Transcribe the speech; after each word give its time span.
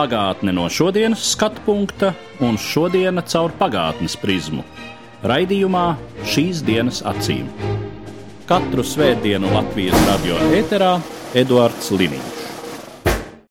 Pagātne 0.00 0.54
no 0.56 0.62
šodienas 0.72 1.20
skatu 1.34 1.60
punkta 1.66 2.14
un 2.40 2.54
šodienas 2.56 3.34
caur 3.34 3.52
pagātnes 3.58 4.14
prizmu. 4.16 4.62
Raidījumā 5.28 5.82
šīs 6.24 6.62
dienas 6.64 7.02
acīm. 7.04 7.50
Katru 8.48 8.80
svētdienu 8.80 9.50
Latvijas 9.52 10.00
radio 10.08 10.38
ēterā 10.56 10.94
Eduards 11.36 11.92
Liniņš. 11.92 12.40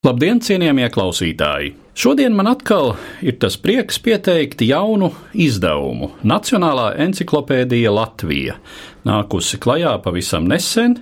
Labdien, 0.02 0.42
cienījamie 0.42 0.90
klausītāji! 0.90 1.76
Šodien 1.94 2.34
man 2.34 2.50
atkal 2.50 2.96
ir 3.22 3.38
tas 3.38 3.54
prieks 3.60 4.02
pieteikt 4.02 4.64
jaunu 4.66 5.12
izdevumu 5.30 6.16
Nacionālā 6.26 6.96
encyklopēdija 7.06 7.94
Latvija, 7.94 8.58
nākusi 9.06 9.62
klajā 9.62 9.94
pavisam 10.02 10.50
nesen, 10.50 10.98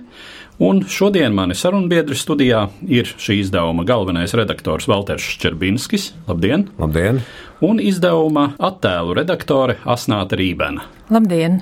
un 0.59 0.83
šodien 0.87 1.33
mani 1.35 1.55
sarunbiedri 1.55 2.17
studijā 2.19 2.65
ir 2.87 3.09
šī 3.19 3.39
izdevuma 3.45 3.85
galvenais 3.87 4.33
redaktors 4.37 4.87
Valters 4.91 5.23
Ščerbinskis. 5.23 6.11
Labdien! 6.27 6.67
Labdien! 6.79 7.23
Un 7.65 7.79
izdevuma 7.83 8.53
attēlu 8.59 9.15
redaktore 9.17 9.79
Asnāta 9.87 10.39
Rībena. 10.39 10.85
Labdien! 11.09 11.61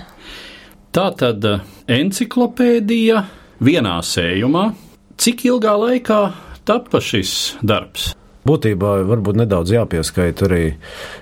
Tā 0.93 1.09
tad 1.17 1.45
encyklopēdija 1.87 3.23
vienā 3.61 3.97
sējumā. 4.01 4.71
Cik 5.17 5.45
ilgā 5.49 5.73
laikā 5.77 6.21
tappa 6.65 7.01
šis 7.01 7.57
darbs? 7.65 8.11
Būtībā 8.47 8.91
varbūt 9.07 9.41
nedaudz 9.41 9.73
jāpieskaita 9.73 10.45
arī 10.47 10.63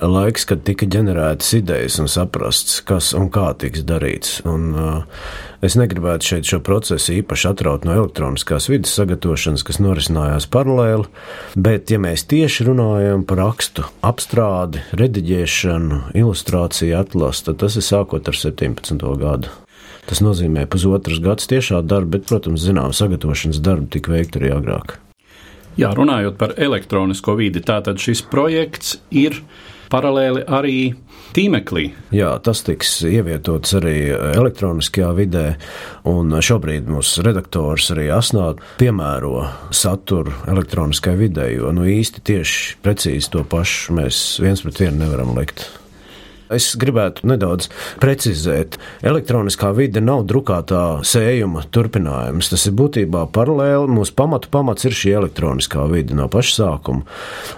laiks, 0.03 0.45
kad 0.45 0.61
tika 0.67 0.85
ģenerētas 0.91 1.53
idejas 1.57 1.97
un 2.01 2.09
saprasts, 2.11 2.81
kas 2.85 3.13
un 3.17 3.31
kā 3.33 3.47
tiks 3.57 3.81
darīts. 3.87 4.37
Un, 4.45 4.67
uh, 4.75 5.23
es 5.65 5.77
negribētu 5.79 6.29
šeit 6.29 6.49
šo 6.49 6.59
procesu 6.65 7.15
īpaši 7.15 7.49
atraut 7.49 7.87
no 7.87 7.95
elektroniskās 7.97 8.69
vidas 8.69 8.93
sagatavošanas, 8.99 9.65
kas 9.65 9.81
norisinājās 9.81 10.45
paralēli, 10.53 11.07
bet, 11.57 11.89
ja 11.93 12.01
mēs 12.03 12.27
tieši 12.29 12.67
runājam 12.69 13.25
par 13.25 13.41
rakstu 13.41 13.87
apstrādi, 14.05 14.83
rediģēšanu, 14.99 16.01
ilustrāciju 16.19 16.99
atlasu, 16.99 17.47
tad 17.49 17.63
tas 17.63 17.79
ir 17.79 17.87
sākot 17.87 18.29
ar 18.29 18.37
17. 18.37 19.01
gadu. 19.23 19.53
Tas 20.05 20.21
nozīmē 20.21 20.67
pusotras 20.69 21.17
gads 21.23 21.49
tiešā 21.49 21.81
darba, 21.81 22.19
bet, 22.19 22.29
protams, 22.29 22.61
zinām, 22.61 22.93
sagatavošanas 22.93 23.63
darbu 23.65 23.89
tika 23.97 24.13
veikt 24.13 24.37
arī 24.37 24.53
agrāk. 24.53 24.99
Jā, 25.79 25.91
runājot 25.95 26.37
par 26.39 26.55
elektronisko 26.55 27.35
vidi, 27.39 27.63
tātad 27.65 27.99
šis 27.99 28.21
projekts 28.31 28.95
ir 29.11 29.41
paralēli 29.91 30.45
arī 30.47 30.77
tīmeklī. 31.35 31.89
Jā, 32.15 32.31
tas 32.43 32.63
tiks 32.65 32.97
ievietots 33.09 33.75
arī 33.77 33.97
elektroniskajā 34.15 35.11
vidē, 35.17 35.45
un 36.07 36.31
šobrīd 36.39 36.87
mūsu 36.89 37.25
redaktors 37.27 37.89
arī 37.93 38.07
Asnāt 38.15 38.63
piemēro 38.79 39.45
saturu 39.75 40.33
elektroniskajā 40.51 41.19
vidē, 41.19 41.49
jo 41.57 41.73
nu 41.75 41.87
īsti 41.91 42.23
tieši 42.31 42.77
precīzi 42.85 43.33
to 43.35 43.43
pašu 43.43 43.99
mēs 43.99 44.21
viens 44.43 44.63
pret 44.63 44.85
vienu 44.85 45.03
nevaram 45.03 45.35
likt. 45.37 45.67
Es 46.53 46.73
gribētu 46.77 47.25
nedaudz 47.29 47.69
precizēt, 48.01 48.77
elektroniskā 49.05 49.71
vide 49.77 50.03
nav 50.03 50.25
drukātā 50.29 51.01
sējuma 51.05 51.65
turpinājums. 51.73 52.51
Tas 52.51 52.67
ir 52.69 52.75
būtībā 52.77 53.25
paralēli. 53.35 53.89
Mūsu 53.95 54.13
pamatu 54.17 54.51
pamats 54.53 54.85
ir 54.85 54.93
šī 54.95 55.15
elektroniskā 55.21 55.87
vide 55.91 56.17
no 56.17 56.27
paša 56.31 56.55
sākuma. 56.59 57.05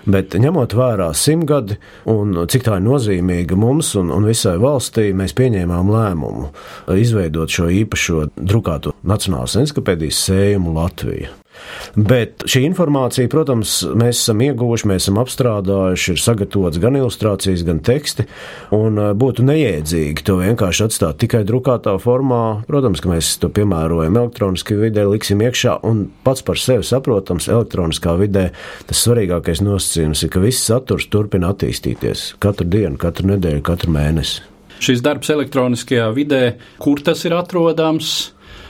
Bet 0.07 0.37
ņemot 0.39 0.75
vērā 0.77 1.09
simtgadi 1.17 1.79
un 2.11 2.45
cik 2.47 2.67
tā 2.67 2.77
ir 2.79 2.85
nozīmīga 2.87 3.57
mums 3.59 3.93
un, 3.99 4.13
un 4.15 4.27
visai 4.27 4.55
valstī, 4.61 5.09
mēs 5.17 5.35
pieņēmām 5.37 5.91
lēmumu 5.91 6.51
izveidot 6.97 7.51
šo 7.51 7.67
īpašo 7.83 8.29
drukāto 8.37 8.95
Nacionālās 9.07 9.57
encyklopēdijas 9.59 10.23
sējumu 10.29 10.73
Latviju. 10.75 11.35
Bet 11.97 12.43
šī 12.49 12.61
informācija, 12.67 13.29
protams, 13.31 13.79
mēs 13.97 14.21
esam 14.21 14.41
ieguvuši, 14.45 14.89
mēs 14.91 15.05
esam 15.05 15.19
apstrādājuši, 15.21 16.13
ir 16.13 16.21
sagatavots 16.21 16.81
gan 16.83 16.97
ilustrācijas, 16.99 17.63
gan 17.67 17.79
teksti, 17.85 18.27
un 18.77 18.99
būtu 19.17 19.45
neiedzīgi 19.47 20.25
to 20.27 20.37
vienkārši 20.41 20.85
atstāt 20.87 21.19
tikai 21.23 21.41
drukātā 21.47 21.95
formā. 22.01 22.41
Protams, 22.69 23.01
ka 23.01 23.11
mēs 23.11 23.31
to 23.41 23.49
piemērojam 23.53 24.19
elektroniskajā 24.21 24.83
vidē, 24.83 25.07
liksim 25.09 25.41
iekšā, 25.45 25.79
un 25.87 26.05
pats 26.27 26.45
par 26.45 26.61
sevi 26.61 26.85
saprotams, 26.87 27.49
elektroniskā 27.51 28.13
vidē 28.19 28.49
tas 28.89 29.01
svarīgākais 29.07 29.63
nosacījums 29.65 30.23
ir, 30.25 30.33
ka 30.33 30.43
viss 30.43 30.69
saturs 30.69 31.09
turpina 31.13 31.53
attīstīties 31.53 32.33
katru 32.43 32.67
dienu, 32.69 32.97
katru 33.01 33.33
nedēļu, 33.33 33.65
katru 33.65 33.93
mēnesi. 33.95 34.45
Šis 34.83 35.01
darbs 35.01 35.31
elektroniskajā 35.33 36.11
vidē, 36.13 36.41
kur 36.77 37.01
tas 37.01 37.23
ir 37.25 37.33
atrodams, 37.33 38.11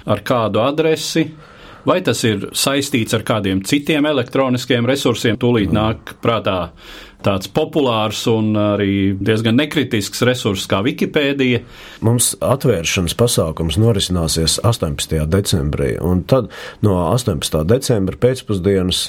ar 0.08 0.24
kādu 0.24 0.62
adresi, 0.64 1.26
vai 1.88 2.02
tas 2.06 2.24
ir 2.28 2.50
saistīts 2.56 3.16
ar 3.18 3.26
kādiem 3.28 3.64
citiem 3.68 4.08
elektroniskiem 4.10 4.88
resursiem. 4.90 5.40
Tūlīt 5.40 5.74
nāk 5.76 6.18
prātā 6.24 6.58
tāds 7.26 7.50
populārs 7.50 8.22
un 8.30 8.52
arī 8.60 9.16
diezgan 9.18 9.58
nekritisks 9.58 10.22
resurs 10.28 10.68
kā 10.70 10.82
Wikipēdija. 10.86 11.64
Mums 12.06 12.34
atvēršanas 12.46 13.18
pasākums 13.18 13.80
norisināsies 13.82 14.60
18. 14.68 15.26
decembrī, 15.34 15.96
un 15.98 16.24
tad 16.30 16.52
no 16.86 17.00
18. 17.10 17.64
decembra 17.68 18.20
pēcpusdienas 18.28 19.08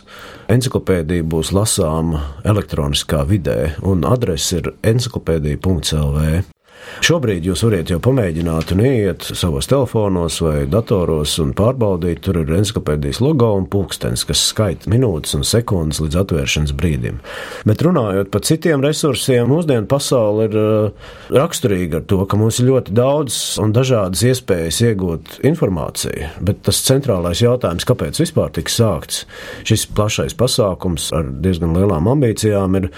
encyklopēdija 0.52 1.26
būs 1.28 1.52
lasāma 1.56 2.24
elektroniskā 2.48 3.24
vidē, 3.28 3.74
un 3.86 4.06
adrese 4.08 4.62
ir 4.62 4.72
encyklopēdija.lv. 4.94 6.57
Šobrīd 7.04 7.46
jūs 7.46 7.62
varat 7.62 7.90
jau 7.92 8.00
pamēģināt 8.02 8.72
un 8.74 8.80
ieiet 8.82 9.26
savos 9.38 9.68
telefonos 9.70 10.40
vai 10.42 10.64
datoros 10.70 11.36
un 11.42 11.52
pārbaudīt, 11.56 12.20
tur 12.24 12.40
ir 12.40 12.50
encyklopēdijas 12.58 13.20
logo 13.22 13.52
un 13.54 13.68
pulkstenis, 13.70 14.24
kas 14.28 14.42
skaita 14.50 14.90
minūtes 14.90 15.36
un 15.38 15.46
sekundes 15.46 16.00
līdz 16.02 16.18
atvēršanas 16.24 16.74
brīdim. 16.78 17.20
Bet 17.68 17.84
runājot 17.86 18.32
par 18.34 18.42
citiem 18.46 18.82
resursiem, 18.84 19.46
mūsdienu 19.50 19.86
pasaule 19.90 20.48
ir 20.48 20.58
uh, 20.58 21.12
raksturīga 21.34 22.00
ar 22.00 22.08
to, 22.10 22.20
ka 22.28 22.40
mums 22.40 22.58
ir 22.58 22.68
ļoti 22.72 22.96
daudz 22.98 23.38
un 23.62 23.72
dažādas 23.76 24.24
iespējas 24.32 24.82
iegūt 24.90 25.38
informāciju, 25.48 26.32
bet 26.44 26.64
tas 26.66 26.82
centrālais 26.88 27.44
jautājums, 27.44 27.86
kāpēc 27.88 28.20
vispār 28.24 28.52
tika 28.58 28.74
sākts 28.74 29.22
šis 29.68 29.86
plašais 29.94 30.36
pasākums 30.38 31.12
ar 31.16 31.30
diezgan 31.46 31.78
lielām 31.78 32.10
ambīcijām, 32.10 32.80
ir 32.82 32.90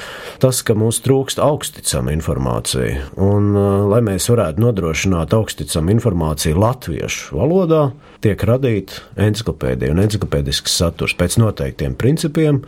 tas, 0.42 0.64
ka 0.64 0.74
mums 0.78 1.02
trūkst 1.04 1.42
augsticama 1.44 2.16
informācija. 2.16 3.06
Un, 3.20 3.52
uh, 3.54 3.69
lai 3.90 4.00
mēs 4.04 4.28
varētu 4.30 4.62
nodrošināt 4.62 5.34
augsticamu 5.36 5.94
informāciju 5.94 6.58
latviešu 6.60 7.38
valodā, 7.38 7.82
tiek 8.24 8.42
radīta 8.48 9.04
encyklopēdija 9.28 9.94
un 9.94 10.02
encyklopēdisks 10.04 10.76
saturs 10.82 11.16
pēc 11.18 11.38
noteiktiem 11.42 11.96
principiem, 11.98 12.62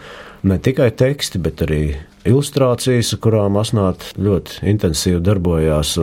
ne 0.48 0.58
tikai 0.62 0.90
teksti, 0.98 1.42
bet 1.42 1.62
arī 1.66 1.82
ilustrācijas, 2.28 3.14
kurām 3.22 3.58
Asnāt 3.60 4.12
ļoti 4.20 4.62
intensīvi 4.72 5.22
darbojās. 5.24 5.96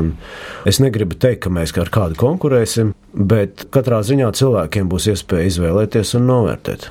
Es 0.70 0.82
negribu 0.84 1.18
teikt, 1.20 1.46
ka 1.46 1.54
mēs 1.54 1.76
ar 1.80 1.92
kādu 1.94 2.20
konkurēsim, 2.20 2.94
bet 3.14 3.68
katrā 3.74 4.02
ziņā 4.06 4.32
cilvēkiem 4.40 4.90
būs 4.92 5.12
iespēja 5.14 5.54
izvēlēties 5.54 6.18
un 6.20 6.28
novērtēt. 6.30 6.90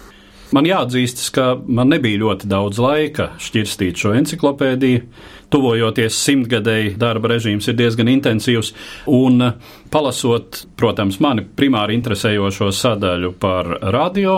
Man 0.56 0.64
jāatzīstas, 0.64 1.28
ka 1.36 1.50
man 1.60 1.90
nebija 1.92 2.22
ļoti 2.22 2.48
daudz 2.48 2.78
laika 2.80 3.34
šķirstīt 3.42 4.00
šo 4.00 4.14
encyklopēdiju. 4.16 5.02
Tuvojoties 5.48 6.16
simtgadēji, 6.26 6.96
darba 7.00 7.30
režīms 7.32 7.70
ir 7.70 7.76
diezgan 7.78 8.10
intensīvs. 8.12 8.74
Un 9.16 9.40
palasot, 9.92 10.64
protams, 10.76 11.20
mani 11.24 11.46
primāri 11.46 11.96
interesējošo 11.96 12.68
sadaļu 12.76 13.32
par 13.40 13.70
radio, 13.94 14.34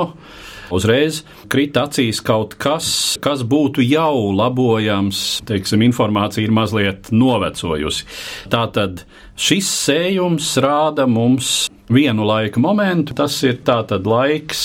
uzreiz 0.70 1.24
krita 1.50 1.88
acīs 1.88 2.22
kaut 2.22 2.54
kas, 2.62 2.92
kas 3.22 3.42
būtu 3.42 3.82
jau 3.82 4.30
labojams. 4.38 5.40
Teiksim, 5.50 5.82
informācija 5.88 6.46
ir 6.46 6.54
mazliet 6.54 7.10
novecojusi. 7.10 8.06
Tātad 8.52 9.02
šis 9.34 9.70
sējums 9.88 10.54
rāda 10.62 11.08
mums 11.10 11.66
vienu 11.90 12.26
laika 12.28 12.62
momentu. 12.62 13.18
Tas 13.18 13.34
ir 13.46 13.60
tātad 13.66 14.06
laiks 14.06 14.62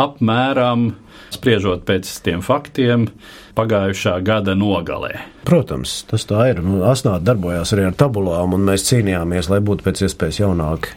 apmēram, 0.00 0.90
spriežot 1.36 1.84
pēc 1.88 2.08
tiem 2.24 2.42
faktiem, 2.44 3.10
pagājušā 3.56 4.18
gada 4.26 4.54
nogalē. 4.58 5.14
Protams, 5.48 6.02
tas 6.10 6.26
tā 6.28 6.50
ir. 6.52 6.62
Asnāta 6.86 7.32
darbojās 7.32 7.72
arī 7.74 7.88
ar 7.88 7.96
tabulām, 7.98 8.56
un 8.56 8.66
mēs 8.68 8.86
cīnījāmies, 8.90 9.50
lai 9.52 9.62
būtu 9.64 9.86
pēc 9.86 10.06
iespējas 10.06 10.42
jaunāki 10.44 10.96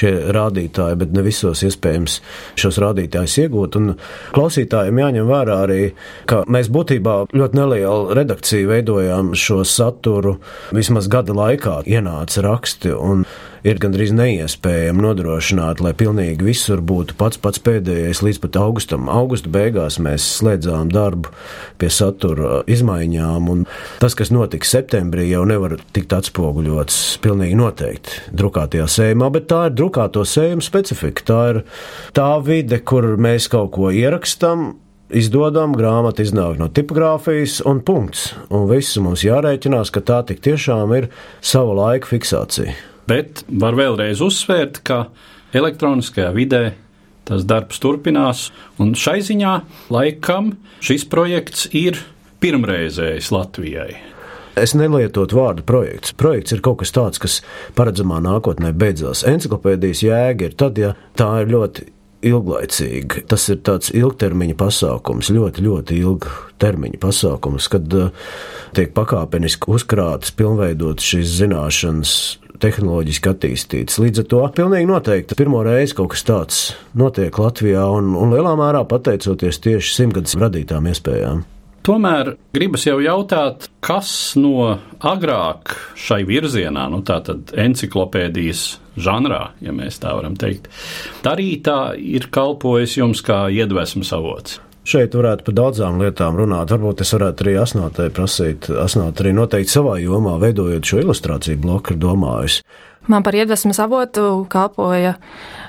šie 0.00 0.12
rādītāji, 0.34 0.98
bet 1.00 1.14
ne 1.14 1.24
visos 1.26 1.62
iespējams 1.66 2.20
šos 2.60 2.78
rādītājus 2.82 3.36
iegūt. 3.44 3.78
Un 3.80 3.94
klausītājiem 4.36 5.02
jāņem 5.02 5.30
vērā 5.30 5.60
arī, 5.66 5.80
ka 6.30 6.42
mēs 6.50 6.70
būtībā 6.72 7.16
ļoti 7.36 7.58
nelielu 7.58 8.16
redakciju 8.18 8.70
veidojām 8.70 9.34
šo 9.38 9.62
saturu 9.66 10.38
vismaz 10.76 11.10
gada 11.10 11.36
laikā 11.36 11.80
ienāca 11.90 12.46
raksti. 12.46 12.94
Un 12.94 13.26
ir 13.66 13.80
gandrīz 13.80 14.12
neiespējami 14.16 15.04
nodrošināt, 15.04 15.82
lai 15.84 15.92
pilnīgi 15.96 16.46
visur 16.46 16.82
būtu 16.84 17.16
pats 17.20 17.40
pats 17.40 17.62
pēdējais 17.64 18.22
līdz 18.24 18.40
pat 18.44 18.58
augustam. 18.60 19.08
Augusta 19.12 19.52
beigās 19.52 19.98
mēs 20.02 20.26
slēdzām 20.38 20.92
darbu 20.94 21.32
pie 21.80 21.90
satura 21.92 22.60
izmaiņām, 22.70 23.48
un 23.52 23.64
tas, 24.02 24.16
kas 24.18 24.32
notiks 24.34 24.72
septembrī, 24.72 25.28
jau 25.30 25.44
nevar 25.48 25.76
tikt 25.94 26.14
atspoguļots 26.16 27.00
pilnīgi 27.24 27.58
noteikti 27.60 28.36
drukātajā 28.36 28.88
sējumā, 28.90 29.30
bet 29.34 29.48
tā 29.52 29.66
ir 29.68 29.78
drukāto 29.78 30.24
sējumu 30.26 30.64
specifika. 30.64 31.26
Tā 31.30 31.40
ir 31.54 31.64
tā 32.16 32.30
vide, 32.44 32.80
kur 32.84 33.14
mēs 33.20 33.50
kaut 33.52 33.74
ko 33.76 33.90
ierakstām, 33.94 34.70
izdodam, 35.10 35.74
grāmata 35.76 36.24
iznāk 36.24 36.58
no 36.60 36.70
tipogrāfijas, 36.72 37.60
un 37.66 37.82
punkts. 37.86 38.30
Un 38.48 38.68
viss 38.70 38.98
mums 39.02 39.24
jārēķinās, 39.26 39.92
ka 39.94 40.04
tā 40.06 40.22
tik 40.28 40.42
tiešām 40.44 40.94
ir 40.98 41.10
sava 41.42 41.76
laika 41.82 42.10
fiksācija. 42.10 42.89
Bet 43.10 43.42
var 43.48 43.74
vēlreiz 43.74 44.22
uzsvērt, 44.22 44.84
ka 44.86 45.08
elektroniskajā 45.56 46.30
vidē 46.36 46.62
tas 47.26 47.42
darbs 47.46 47.82
turpinās, 47.82 48.48
un 48.82 48.94
šai 48.98 49.18
ziņā 49.26 49.54
laikam 49.90 50.54
šis 50.82 51.06
projekts 51.10 51.68
ir 51.74 51.98
pirmreizējs 52.42 53.30
Latvijai. 53.34 53.92
Es 54.58 54.74
nelietotu 54.74 55.38
vārdu 55.38 55.64
projekts. 55.66 56.14
Projekts 56.18 56.54
ir 56.54 56.62
kaut 56.64 56.80
kas 56.82 56.92
tāds, 56.94 57.20
kas 57.22 57.38
paredzamā 57.78 58.18
nākotnē 58.24 58.72
beidzās. 58.76 59.22
Encyklopēdijas 59.28 60.02
jēga 60.04 60.50
ir 60.50 60.56
tad, 60.58 60.78
ja 60.78 60.94
tā 61.18 61.30
ir 61.42 61.52
ļoti 61.54 61.86
ilglaicīga. 62.30 63.24
Tas 63.30 63.46
ir 63.52 63.60
tāds 63.64 63.92
ilgtermiņa 63.96 64.56
pasākums, 64.60 65.30
ļoti, 65.32 65.64
ļoti 65.64 66.00
ilga 66.02 66.34
termiņa 66.60 67.00
pasākums, 67.00 67.70
kad 67.72 67.94
uh, 67.96 68.10
tiek 68.76 68.92
pakāpeniski 68.96 69.70
uzkrātas, 69.72 70.34
pilnveidotas 70.36 71.08
šīs 71.14 71.38
zināšanas 71.38 72.14
tehnoloģiski 72.60 73.30
attīstīts. 73.32 74.00
Līdz 74.02 74.24
ar 74.24 74.28
to 74.32 74.42
pilnīgi 74.56 74.88
noteikti 74.90 75.38
pirmo 75.38 75.62
reizi 75.66 75.96
kaut 75.98 76.12
kas 76.14 76.26
tāds 76.28 76.60
notiek 76.98 77.38
Latvijā 77.40 77.86
un, 77.96 78.12
un 78.18 78.34
lielā 78.34 78.52
mērā 78.60 78.84
pateicoties 78.88 79.62
tieši 79.64 79.96
simtgadus 79.96 80.36
radītām 80.40 80.90
iespējām. 80.90 81.42
Tomēr 81.80 82.34
gribas 82.52 82.84
jau 82.84 82.98
jautāt, 83.00 83.70
kas 83.80 84.10
no 84.36 84.76
agrāk 85.00 85.72
šai 85.96 86.20
virzienā, 86.28 86.84
nu 86.92 87.00
tātad 87.08 87.54
enciklopēdijas 87.56 88.64
žanrā, 89.00 89.54
ja 89.64 89.72
mēs 89.72 89.96
tā 90.02 90.12
varam 90.12 90.36
teikt, 90.36 90.68
darītā 91.24 91.94
ir 91.96 92.28
kalpojis 92.32 92.98
jums 93.00 93.24
kā 93.24 93.46
iedvesmas 93.48 94.12
avots. 94.12 94.60
Šeit 94.90 95.12
varētu 95.14 95.44
par 95.46 95.54
daudzām 95.54 96.00
lietām 96.02 96.34
runāt. 96.40 96.72
Varbūt 96.74 97.04
es 97.04 97.12
varētu 97.14 97.44
arī 97.44 97.52
asnātai 97.60 98.08
prasīt, 98.14 98.66
asnāt 98.74 99.20
arī 99.22 99.30
noteikti 99.36 99.70
savā 99.70 100.00
jomā, 100.02 100.32
veidojot 100.42 100.88
šo 100.88 101.02
ilustrāciju 101.04 101.60
bloku, 101.62 101.94
ir 101.94 102.00
domājis. 102.02 102.56
Man 103.10 103.22
par 103.22 103.36
iedvesmas 103.38 103.78
avotu 103.80 104.24
kalpoja 104.50 105.14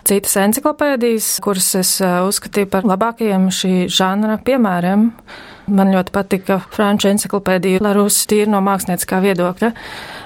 citas 0.10 0.34
encyklopēdijas, 0.42 1.28
kuras 1.46 1.70
es 1.80 1.92
eh, 2.02 2.18
uzskatīju 2.26 2.72
par 2.74 2.88
labākajiem 2.90 3.46
šī 3.54 3.74
žanra 3.94 4.40
piemēriem. 4.42 5.06
Man 5.72 5.94
ļoti 5.94 6.16
patika 6.18 6.58
franču 6.74 7.12
encyklopēdija 7.12 7.84
Larus 7.86 8.24
tīri 8.28 8.50
no 8.50 8.64
mākslinieckā 8.66 9.22
viedokļa. 9.24 9.72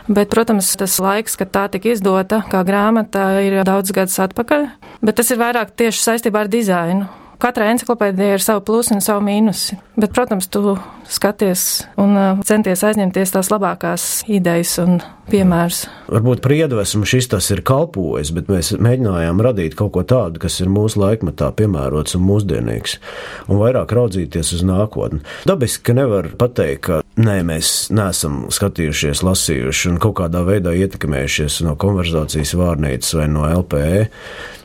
Bet, 0.07 0.31
protams, 0.31 0.71
tas 0.79 0.95
laiks, 1.03 1.35
kad 1.41 1.51
tā 1.51 1.67
tika 1.75 1.91
izdota 1.91 2.45
kā 2.47 2.63
grāmata, 2.63 3.27
ir 3.43 3.59
daudz 3.67 3.91
gadus 3.91 4.17
atpakaļ. 4.29 4.69
Bet 5.03 5.19
tas 5.19 5.35
ir 5.35 5.43
vairāk 5.43 5.75
tieši 5.75 6.07
saistībā 6.07 6.45
ar 6.45 6.51
dizainu. 6.55 7.24
Katrai 7.41 7.71
encyklopēdijai 7.73 8.37
ir 8.37 8.43
savi 8.43 8.63
plusi 8.65 8.95
un 8.95 9.03
savi 9.03 9.25
mīnusi. 9.27 9.77
Bet, 9.99 10.13
protams, 10.15 10.47
tu 10.51 10.77
skaties 11.11 11.85
un 12.01 12.15
uh, 12.15 12.43
centies 12.47 12.83
aizņemties 12.87 13.35
tās 13.35 13.51
labākās 13.53 14.23
idejas 14.31 14.77
un 14.83 14.99
piemērus. 15.29 15.85
Varbūt 16.11 16.43
priedvesmu 16.45 17.07
šis 17.09 17.29
tas 17.31 17.47
ir 17.53 17.63
kalpojis, 17.65 18.31
bet 18.35 18.49
mēs 18.51 18.73
mēģinājām 18.77 19.41
radīt 19.41 19.77
kaut 19.77 19.93
ko 19.95 20.03
tādu, 20.07 20.41
kas 20.43 20.59
ir 20.61 20.69
mūsu 20.71 21.01
laikmetā 21.01 21.49
piemērots 21.57 22.17
un 22.17 22.25
mūsdienīgs, 22.27 22.97
un 23.49 23.61
vairāk 23.61 23.93
raudzīties 23.95 24.53
uz 24.57 24.63
nākotni. 24.67 25.23
Dabiski, 25.49 25.83
ka 25.89 25.97
nevar 25.97 26.29
pateikt, 26.39 26.83
ka 26.85 27.01
nē, 27.17 27.39
mēs 27.47 27.73
neesam 27.95 28.45
skatījušies, 28.53 29.25
lasījuši 29.25 29.93
un 29.93 29.99
kaut 30.03 30.19
kādā 30.21 30.45
veidā 30.47 30.75
ietekmējušies 30.77 31.63
no 31.65 31.75
konverzācijas 31.79 32.55
vārnīcas 32.59 33.17
vai 33.17 33.27
no 33.31 33.49
LPE. 33.49 34.07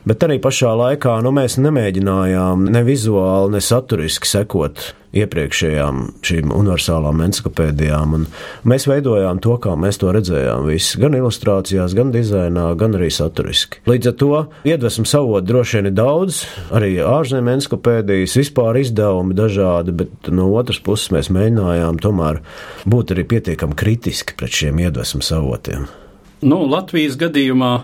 Bet 0.07 0.23
arī 0.25 0.39
pašā 0.41 0.71
laikā 0.77 1.19
nu, 1.25 1.33
mēs 1.35 1.59
nemēģinājām 1.61 2.65
ne 2.73 2.81
vizuāli, 2.87 3.55
ne 3.55 3.61
saturiski 3.65 4.29
sekot 4.29 4.91
iepriekšējām 5.17 6.01
šīm 6.25 6.53
universālām 6.55 7.21
encyklopēdijām. 7.25 8.15
Mēs 8.67 8.87
veidojām 8.89 9.41
to, 9.43 9.57
kā 9.61 9.75
mēs 9.79 9.99
to 10.01 10.11
redzējām, 10.15 10.67
visi, 10.69 10.99
gan 11.01 11.17
ilustrācijās, 11.17 11.95
gan 11.97 12.13
dizainā, 12.15 12.69
gan 12.79 12.95
arī 12.99 13.11
saturiski. 13.13 13.81
Līdz 13.91 14.11
ar 14.11 14.17
to 14.21 14.31
iedvesmu 14.71 15.07
savot 15.09 15.47
droši 15.47 15.79
vien 15.79 15.91
ir 15.91 15.97
daudz, 15.99 16.43
arī 16.75 16.93
ārzemju 17.03 17.55
encyklopēdijas, 17.57 18.37
vispār 18.39 18.81
izdevumi 18.81 19.37
dažādi, 19.37 19.95
bet 20.03 20.31
no 20.31 20.47
otras 20.55 20.79
puses 20.83 21.11
mēs 21.15 21.31
mēģinājām 21.33 21.99
tomēr 22.01 22.41
būt 22.89 23.15
arī 23.15 23.27
pietiekami 23.35 23.77
kritiski 23.77 24.37
pret 24.39 24.61
šiem 24.61 24.79
iedvesmu 24.85 25.23
savotiem. 25.25 25.89
Nu, 26.41 26.63
Latvijas 26.65 27.19
gadījumā 27.21 27.75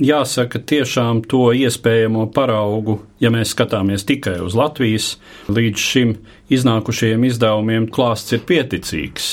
jāsaka, 0.00 0.62
tiešām 0.64 1.22
to 1.30 1.50
iespējamo 1.56 2.26
paraugu, 2.34 3.00
ja 3.20 3.30
mēs 3.32 3.54
skatāmies 3.54 4.06
tikai 4.08 4.38
uz 4.44 4.56
Latvijas, 4.58 5.12
līdz 5.52 5.86
šim 5.92 6.16
iznākušajiem 6.52 7.28
izdevumiem 7.30 7.88
klāsts 7.92 8.36
ir 8.36 8.44
pieticīgs. 8.48 9.30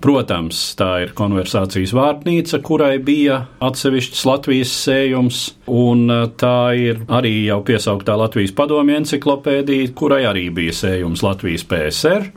Protams, 0.00 0.56
tā 0.80 1.02
ir 1.04 1.10
konversācijas 1.12 1.92
vārnīca, 1.92 2.62
kurai 2.64 2.94
bija 3.04 3.42
atsevišķs 3.60 4.22
Latvijas 4.24 4.72
sējums, 4.86 5.40
un 5.68 6.06
uh, 6.08 6.22
tā 6.40 6.72
ir 6.80 7.02
arī 7.12 7.34
jau 7.44 7.58
piesauktā 7.68 8.16
Latvijas 8.16 8.54
padomju 8.56 8.96
enciklopēdija, 9.02 9.92
kurai 10.00 10.22
arī 10.30 10.46
bija 10.56 10.72
sējums 10.78 11.20
Latvijas 11.26 11.66
PSR. 11.68 12.30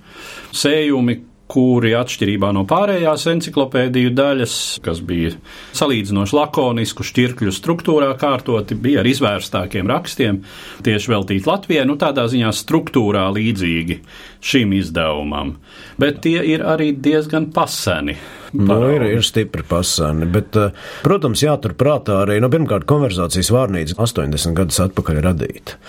Sējumi, 0.51 1.21
kuri 1.53 1.93
atšķirībā 1.93 2.49
no 2.55 2.63
pārējās 2.69 3.27
enciklopēdiju 3.29 4.13
daļas, 4.17 4.55
kas 4.85 5.01
bija 5.05 5.35
salīdzinoši 5.77 6.37
lakonisku 6.37 7.05
šķirkļu 7.05 7.53
struktūrā 7.53 8.09
kārtoti, 8.17 8.77
bija 8.79 9.03
ar 9.03 9.09
izvērstākiem 9.11 9.91
rakstiem, 9.91 10.41
tieši 10.85 11.13
veltīti 11.13 11.49
Latvijai, 11.49 11.85
nu 11.89 11.97
tādā 12.01 12.25
ziņā 12.31 12.49
struktūrā 12.57 13.27
līdzīgi 13.35 13.99
šim 14.43 14.73
izdevumam. 14.75 15.57
Bet 15.97 16.21
tie 16.25 16.43
ir 16.53 16.65
arī 16.67 16.91
diezgan 16.99 17.51
paseni. 17.55 18.17
Nu, 18.53 18.75
ir, 18.85 19.01
ir 19.09 19.23
stipri 19.25 19.63
pasāni, 19.65 20.27
bet, 20.29 20.53
eh, 20.59 20.75
protams, 21.01 21.41
jāturprātā 21.41 22.19
arī, 22.21 22.35
nu, 22.41 22.51
pirmkārt, 22.53 22.85
konverzācijas 22.85 23.49
vārnīca 23.49 23.95
80 23.97 24.53
gadus 24.53 24.77
atpakaļ 24.83 25.21
radīta. 25.25 25.79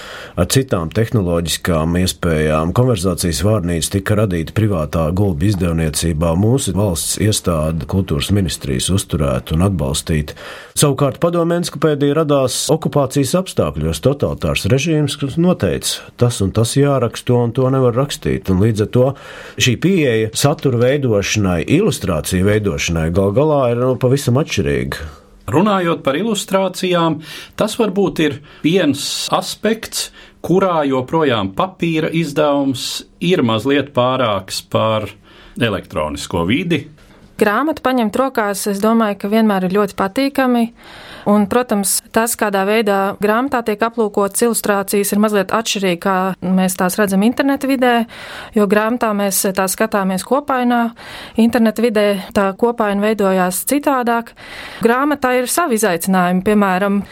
Ar 0.40 0.49
citām 0.49 0.88
tehnoloģiskām 0.97 1.99
iespējām 2.00 2.73
konverzācijas 2.76 3.43
vārnīca 3.45 3.90
tika 3.99 4.17
radīta 4.23 4.57
privātā 4.57 5.05
gulbi 5.12 5.50
izdevniecībā, 5.52 6.33
mūsu 6.40 6.73
valsts 6.78 7.19
iestāde 7.21 7.85
kultūras 7.90 8.33
ministrijas 8.33 8.88
uzturēt 8.97 9.52
un 9.52 9.67
atbalstīt. 9.69 10.33
Savukārt 10.73 11.21
padomē 11.21 11.61
enskapēdija 11.61 12.17
radās 12.23 12.62
okupācijas 12.73 13.37
apstākļos 13.43 14.00
totalitārs 14.09 14.64
režīms, 14.73 15.19
kas 15.21 15.37
noteica, 15.37 16.09
tas 16.17 16.40
un 16.40 16.57
tas 16.57 16.73
jāraksta, 16.81 17.28
to 17.28 17.45
un 17.45 17.52
to 17.52 17.69
nevar 17.73 17.93
rakstīt. 18.00 18.44
Un 18.53 18.63
līdz 18.65 18.85
ar 18.85 18.91
to 18.95 19.09
šī 19.57 19.77
pieeja 19.81 20.31
satura 20.37 20.81
veidošanai, 20.83 21.63
ilustrāciju 21.79 22.49
veidošanai 22.49 23.11
gal 23.15 23.35
galā 23.37 23.61
ir 23.73 23.83
nu, 23.83 23.95
pavisam 24.01 24.41
atšķirīga. 24.43 25.11
Runājot 25.55 26.01
par 26.05 26.17
ilustrācijām, 26.17 27.19
tas 27.61 27.75
varbūt 27.77 28.23
ir 28.25 28.39
viens 28.65 29.03
aspekts, 29.35 30.09
kurā 30.45 30.85
joprojām 30.89 31.53
papīra 31.57 32.09
izdevums 32.17 33.05
ir 33.21 33.45
mazliet 33.45 33.93
pārāks 33.97 34.63
par 34.73 35.11
elektronisko 35.61 36.47
vidi. 36.49 36.85
Grāmatu 37.41 37.83
paņemt 37.85 38.17
rokās, 38.17 38.65
es 38.71 38.81
domāju, 38.83 39.19
ka 39.25 39.31
vienmēr 39.33 39.67
ir 39.67 39.75
ļoti 39.75 39.97
patīkami. 39.99 40.69
Un, 41.31 41.47
protams, 41.49 41.99
tas, 42.12 42.35
kādā 42.37 42.64
veidā 42.69 42.99
grāmatā 43.23 43.62
tiek 43.64 43.81
aplūkotas 43.87 44.45
ilustrācijas, 44.45 45.12
ir 45.14 45.23
mazliet 45.25 45.54
atšķirīgi, 45.57 46.00
kā 46.02 46.16
mēs 46.45 46.76
tās 46.76 46.99
redzam 47.00 47.25
interneta 47.25 47.71
vidē, 47.71 47.95
jo 48.57 48.66
grāmatā 48.69 49.14
mēs 49.16 49.40
tā 49.57 49.64
skatāmies 49.73 50.26
kopainā, 50.28 50.83
interneta 51.40 51.85
vidē 51.85 52.07
tā 52.37 52.50
kopaina 52.61 53.07
veidojās 53.09 53.64
citādāk. 53.71 54.35
Grāmatā 54.85 55.35
ir 55.40 55.49
savi 55.49 55.81
izaicinājumi, 55.81 56.45
piemēram, 56.45 57.02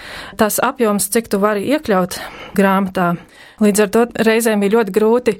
tas 0.41 0.61
apjoms, 0.63 1.09
cik 1.13 1.33
tu 1.33 1.41
vari 1.43 1.71
iekļaut 1.73 2.21
grāmatā. 2.59 3.15
Līdz 3.63 3.83
ar 3.85 3.91
to 3.95 4.01
reizēm 4.27 4.63
bija 4.63 4.75
ļoti 4.79 4.93
grūti 4.95 5.33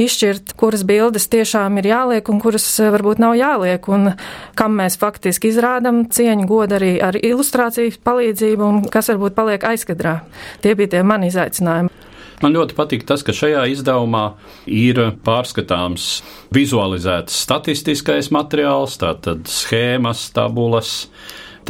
izšķirt, 0.00 0.56
kuras 0.58 0.82
bildes 0.86 1.28
tiešām 1.30 1.78
ir 1.78 1.90
jāliek 1.92 2.26
un 2.32 2.40
kuras 2.42 2.66
eh, 2.82 2.90
varbūt 2.90 3.22
nav 3.22 3.36
jāliek, 3.38 3.86
un 3.94 4.12
kam 4.58 4.74
mēs 4.80 4.98
faktiski 4.98 5.52
izrādam 5.52 6.02
cieņu 6.10 6.48
godu 6.50 6.80
arī 6.80 6.96
ar 7.04 7.18
ilustrāciju 7.20 8.00
palīdzību, 8.06 8.66
un 8.66 8.82
kas 8.90 9.12
varbūt 9.12 9.38
paliek 9.38 9.66
aizkadrā. 9.70 10.20
Tie 10.64 10.74
bija 10.74 10.96
tie 10.96 11.04
mani 11.06 11.30
izaicinājumi. 11.30 11.92
Man 12.40 12.56
ļoti 12.56 12.74
patīk 12.74 13.04
tas, 13.06 13.22
ka 13.22 13.34
šajā 13.36 13.66
izdevumā 13.74 14.24
ir 14.64 14.98
pārskatāms 15.26 16.08
vizualizēts 16.56 17.36
statistiskais 17.44 18.32
materiāls, 18.32 18.96
tātad 19.02 19.44
schēmas, 19.52 20.24
tabulas. 20.34 21.04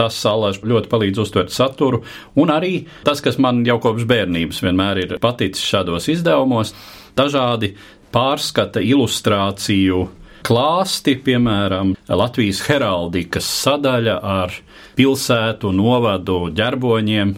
Tas 0.00 0.16
salāž 0.16 0.62
ļoti 0.64 0.88
palīdz 0.88 1.20
uztvert 1.20 1.52
saturu, 1.52 2.00
un 2.40 2.52
arī 2.54 2.86
tas, 3.04 3.20
kas 3.20 3.36
man 3.42 3.60
jau 3.68 3.76
kopš 3.82 4.06
bērnības 4.08 4.62
vienmēr 4.64 5.02
ir 5.04 5.18
paticis 5.20 5.66
šādos 5.66 6.08
izdevumos, 6.12 6.72
dažādi 7.18 7.74
pārskata 8.14 8.80
ilustrāciju 8.80 10.06
klāsti, 10.46 11.16
piemēram, 11.20 11.94
Latvijas 12.08 12.62
heraldikas 12.68 13.48
sadaļa 13.60 14.16
ar 14.24 14.54
pilsētu, 14.96 15.72
novadu 15.76 16.46
ģerboņiem. 16.56 17.34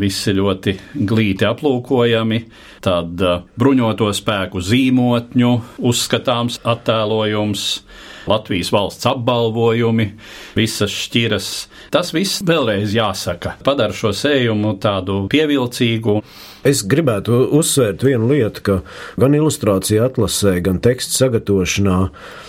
Visi 0.00 0.34
ļoti 0.36 0.74
glīti 1.08 1.46
aplūkojami, 1.48 2.40
tad 2.86 3.22
uh, 3.22 3.40
bruņoto 3.58 4.12
spēku 4.14 4.62
zīmotņu 4.62 5.52
uzskatāms 5.90 6.60
attēlojums, 6.66 7.70
Latvijas 8.26 8.72
valsts 8.74 9.06
apbalvojumi, 9.06 10.08
visas 10.58 10.90
šķiras. 10.90 11.50
Tas 11.94 12.10
viss 12.14 12.42
vēlreiz 12.46 12.94
jāsaka, 12.96 13.54
padara 13.66 13.94
šo 13.94 14.10
sējumu 14.16 14.74
tādu 14.82 15.24
pievilcīgu 15.30 16.20
Es 16.66 16.80
gribētu 16.82 17.36
uzsvērt 17.54 18.02
vienu 18.02 18.26
lietu, 18.32 18.62
ka 18.66 18.74
gan 19.22 19.34
ilustrācija 19.38 20.08
atlasē, 20.08 20.56
gan 20.66 20.80
teksta 20.82 21.14
sagatavošanā 21.20 21.98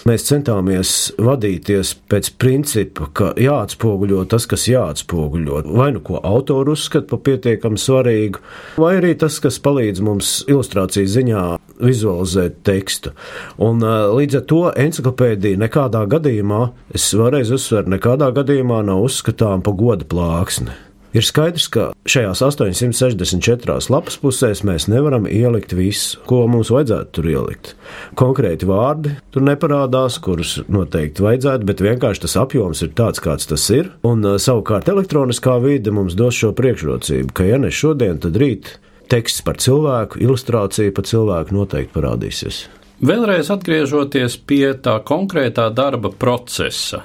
mēs 0.10 0.26
centāmies 0.26 0.94
vadīties 1.22 1.92
pēc 2.10 2.32
principa, 2.42 3.12
ka 3.14 3.28
jāatspoguļo 3.38 4.24
tas, 4.32 4.48
kas 4.50 4.66
jāatspoguļo. 4.72 5.62
Vai 5.70 5.92
nu 5.94 6.02
ko 6.02 6.18
autoru 6.18 6.74
uzskata 6.74 7.12
par 7.12 7.22
pietiekami 7.28 7.78
svarīgu, 7.82 8.42
vai 8.82 8.96
arī 8.98 9.14
tas, 9.22 9.38
kas 9.44 9.62
palīdz 9.62 10.02
mums 10.08 10.27
ilustrācijas 10.48 11.14
ziņā 11.18 11.44
vizualizēt 11.84 12.62
tekstu. 12.68 13.14
Un 13.62 13.84
līdz 13.84 14.42
ar 14.42 14.48
to 14.50 14.64
enciklopēdija 14.88 15.62
nekādā 15.62 16.04
gadījumā, 16.10 16.64
es 16.98 17.10
vēlreiz 17.18 17.54
uzsveru, 17.54 17.96
nekādā 17.98 18.32
gadījumā 18.36 18.82
nav 18.88 19.06
uzskatām 19.08 19.66
par 19.66 19.78
goda 19.78 20.08
plāksni. 20.10 20.76
Ir 21.16 21.24
skaidrs, 21.24 21.66
ka 21.72 21.84
šajās 22.06 22.42
864 22.44 23.88
lapas 23.90 24.18
pusēs 24.22 24.62
mēs 24.68 24.86
nevaram 24.92 25.26
ielikt 25.26 25.72
visu, 25.74 26.20
ko 26.28 26.44
mums 26.52 26.70
vajadzētu 26.74 27.14
tur 27.16 27.30
ielikt. 27.32 27.72
Konkrēti 28.20 28.68
vārdi 28.68 29.16
tur 29.34 29.46
neparādās, 29.48 30.20
kurus 30.22 30.58
noteikti 30.70 31.24
vajadzētu, 31.24 31.68
bet 31.70 31.82
vienkārši 31.86 32.26
tas 32.28 32.36
apjoms 32.44 32.84
ir 32.86 32.92
tāds, 32.98 33.24
kāds 33.24 33.50
tas 33.50 33.70
ir. 33.74 33.94
Un 34.06 34.26
savukārt 34.38 34.92
elektroniskā 34.92 35.56
vide 35.64 35.96
mums 35.96 36.18
dos 36.20 36.38
šo 36.38 36.52
priekšrocību, 36.58 37.32
ka 37.34 37.48
ja 37.48 37.58
ne 37.62 37.72
šodien, 37.74 38.20
tad 38.22 38.38
rīt 38.38 38.76
teksts 39.10 39.44
par 39.48 39.60
cilvēku, 39.64 40.22
ilustrācija 40.24 40.94
par 40.96 41.08
cilvēku 41.10 41.56
noteikti 41.56 41.96
parādīsies. 41.96 42.64
Vēlreiz 43.08 43.52
atgriežoties 43.54 44.40
pie 44.50 44.72
tā 44.82 44.98
konkrētā 45.06 45.68
darba 45.74 46.10
procesa 46.10 47.04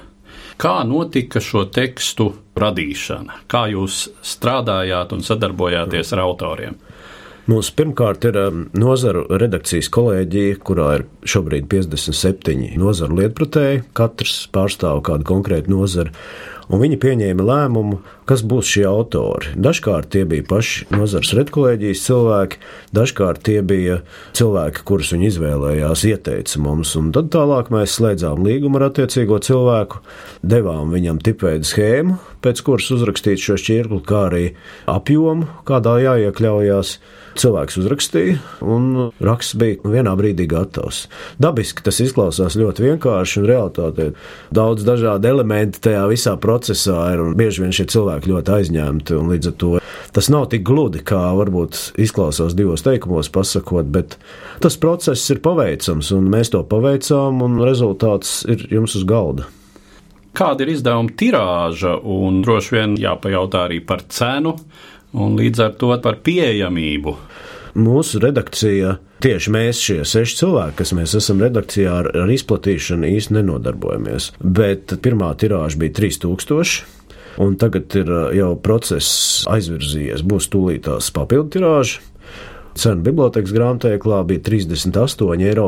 Kā 0.57 0.83
notika 0.85 1.41
šo 1.41 1.65
tekstu 1.73 2.29
radīšana? 2.59 3.43
Kā 3.49 3.65
jūs 3.71 4.05
strādājāt 4.25 5.15
un 5.15 5.23
sadarbojāties 5.25 6.13
ar 6.13 6.21
autoriem? 6.27 6.77
Mums 7.49 7.73
pirmkārt 7.75 8.23
ir 8.29 8.37
um, 8.39 8.61
nozaru 8.77 9.25
redakcijas 9.41 9.89
kolēģija, 9.91 10.59
kurā 10.63 10.85
ir 10.99 11.05
šobrīd 11.27 11.67
57 11.71 12.77
nozaru 12.79 13.17
lietpratēji. 13.19 13.81
Katrs 13.97 14.37
pārstāv 14.53 15.01
kādu 15.09 15.27
konkrētu 15.27 15.73
nozaru 15.73 16.13
un 16.69 16.81
viņi 16.81 16.99
pieņēma 17.01 17.45
lēmumu, 17.47 17.99
kas 18.29 18.43
būs 18.47 18.69
šie 18.75 18.85
autori. 18.87 19.53
Dažkārt 19.59 20.11
tie 20.13 20.23
bija 20.29 20.45
paši 20.47 20.87
nozars 20.93 21.33
redkolēģijas 21.37 22.03
cilvēki, 22.07 22.59
dažkārt 22.95 23.43
tie 23.47 23.59
bija 23.65 23.99
cilvēki, 24.37 24.83
kurus 24.87 25.13
viņi 25.15 25.29
izvēlējās, 25.31 26.05
ieteica 26.11 26.61
mums, 26.63 26.93
un 26.99 27.11
tad 27.15 27.31
tālāk 27.35 27.71
mēs 27.73 27.97
slēdzām 27.99 28.43
līgumu 28.45 28.79
ar 28.79 28.89
attiecīgo 28.91 29.41
cilvēku, 29.43 30.03
devām 30.43 30.93
viņam 30.93 31.19
tipveidu 31.23 31.67
schēmu, 31.67 32.19
pēc 32.43 32.63
kuras 32.67 32.91
uzrakstīt 32.95 33.43
šo 33.43 33.59
šķirkli, 33.59 34.01
kā 34.07 34.25
arī 34.29 34.45
apjomu, 34.91 35.49
kādā 35.67 35.99
jāiekļaujās. 36.05 36.97
Cilvēks 37.33 37.79
uzrakstīja, 37.81 38.37
un 38.61 39.09
raksts 39.23 39.55
bija 39.57 39.79
vienā 39.89 40.13
brīdī 40.19 40.45
gatavs. 40.49 41.07
Dabiski 41.41 41.81
tas 41.85 41.97
izklausās 42.03 42.57
ļoti 42.59 42.85
vienkārši, 42.85 43.39
un 43.41 43.47
realitātē 43.49 44.09
daudz 44.53 44.85
dažādu 44.85 45.31
elementu 45.31 45.81
tajā 45.87 46.03
visā 46.11 46.35
procesā 46.41 47.07
ir, 47.15 47.23
un 47.23 47.33
bieži 47.39 47.63
vien 47.63 47.73
šie 47.73 47.87
cilvēki 47.93 48.29
ļoti 48.29 48.53
aizņemti, 48.57 49.17
un 49.17 49.33
līdz 49.33 49.49
ar 49.49 49.57
to 49.63 49.71
tas 50.13 50.29
nav 50.29 50.45
tik 50.53 50.61
gludi, 50.67 51.01
kā 51.01 51.23
varbūt 51.39 51.97
izklausās 52.03 52.53
divos 52.57 52.85
teikumos 52.85 53.31
pasakot, 53.33 53.89
bet 53.89 54.19
tas 54.61 54.77
process 54.77 55.33
ir 55.33 55.41
paveicams, 55.41 56.13
un 56.13 56.29
mēs 56.33 56.53
to 56.53 56.61
paveicām, 56.69 57.41
un 57.41 57.57
rezultāts 57.65 58.43
ir 58.45 58.67
jums 58.69 58.93
uz 58.99 59.09
galda. 59.09 59.49
Kāda 60.33 60.65
ir 60.65 60.71
izdevuma 60.73 61.13
tirāža, 61.13 61.91
un 62.09 62.39
droši 62.41 62.73
vien 62.73 62.95
jāpajautā 62.97 63.67
arī 63.67 63.77
par 63.85 64.01
cenu, 64.09 64.55
un 65.13 65.37
līdz 65.39 65.63
ar 65.63 65.75
to 65.79 65.93
par 66.03 66.19
pieejamību. 66.25 67.15
Mūsu 67.73 68.19
redakcija, 68.21 68.97
tieši 69.23 69.53
mēs, 69.53 69.79
šie 69.81 69.99
seši 70.05 70.37
cilvēki, 70.43 70.77
kas 70.81 70.93
mēs 70.93 71.15
esam 71.17 71.41
redakcijā 71.41 71.93
ar, 72.03 72.09
ar 72.25 72.33
izplatīšanu, 72.33 73.09
īsti 73.17 73.39
nenodarbojamies. 73.39 74.33
Bet 74.41 74.93
pirmā 75.01 75.31
tirāža 75.41 75.79
bija 75.81 75.95
3000. 76.03 76.83
Un 77.41 77.55
tagad 77.57 77.95
ir 77.97 78.09
uh, 78.13 78.27
jau 78.37 78.51
process 78.61 79.41
aizvirzījies. 79.49 80.21
Būs 80.21 80.51
tūlītās 80.53 81.09
papildu 81.15 81.55
tirāža. 81.55 82.03
Cena 82.77 83.01
bibliotekas 83.05 83.53
grāmatveklā 83.53 84.19
bija 84.29 84.43
38,50 84.45 85.41
eiro. 85.49 85.65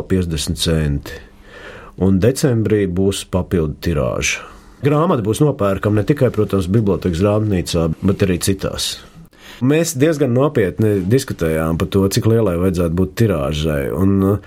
Un 2.06 2.20
decembrī 2.22 2.86
būs 2.92 3.24
papildu 3.34 3.80
tirāža. 3.82 4.46
Grāmata 4.86 5.26
būs 5.26 5.42
nopērkama 5.42 6.02
ne 6.02 6.06
tikai, 6.06 6.30
protams, 6.36 6.70
bibliotekas 6.70 7.24
grāmatnīcā, 7.24 7.88
bet 8.06 8.26
arī 8.28 8.38
citās. 8.46 8.94
Mēs 9.64 9.94
diezgan 9.96 10.34
nopietni 10.36 10.98
diskutējām 11.08 11.80
par 11.80 11.90
to, 11.94 12.04
cik 12.12 12.28
lielai 12.28 12.58
vajadzētu 12.60 12.98
būt 13.00 13.16
tirāžai. 13.22 13.82
Un 13.96 14.40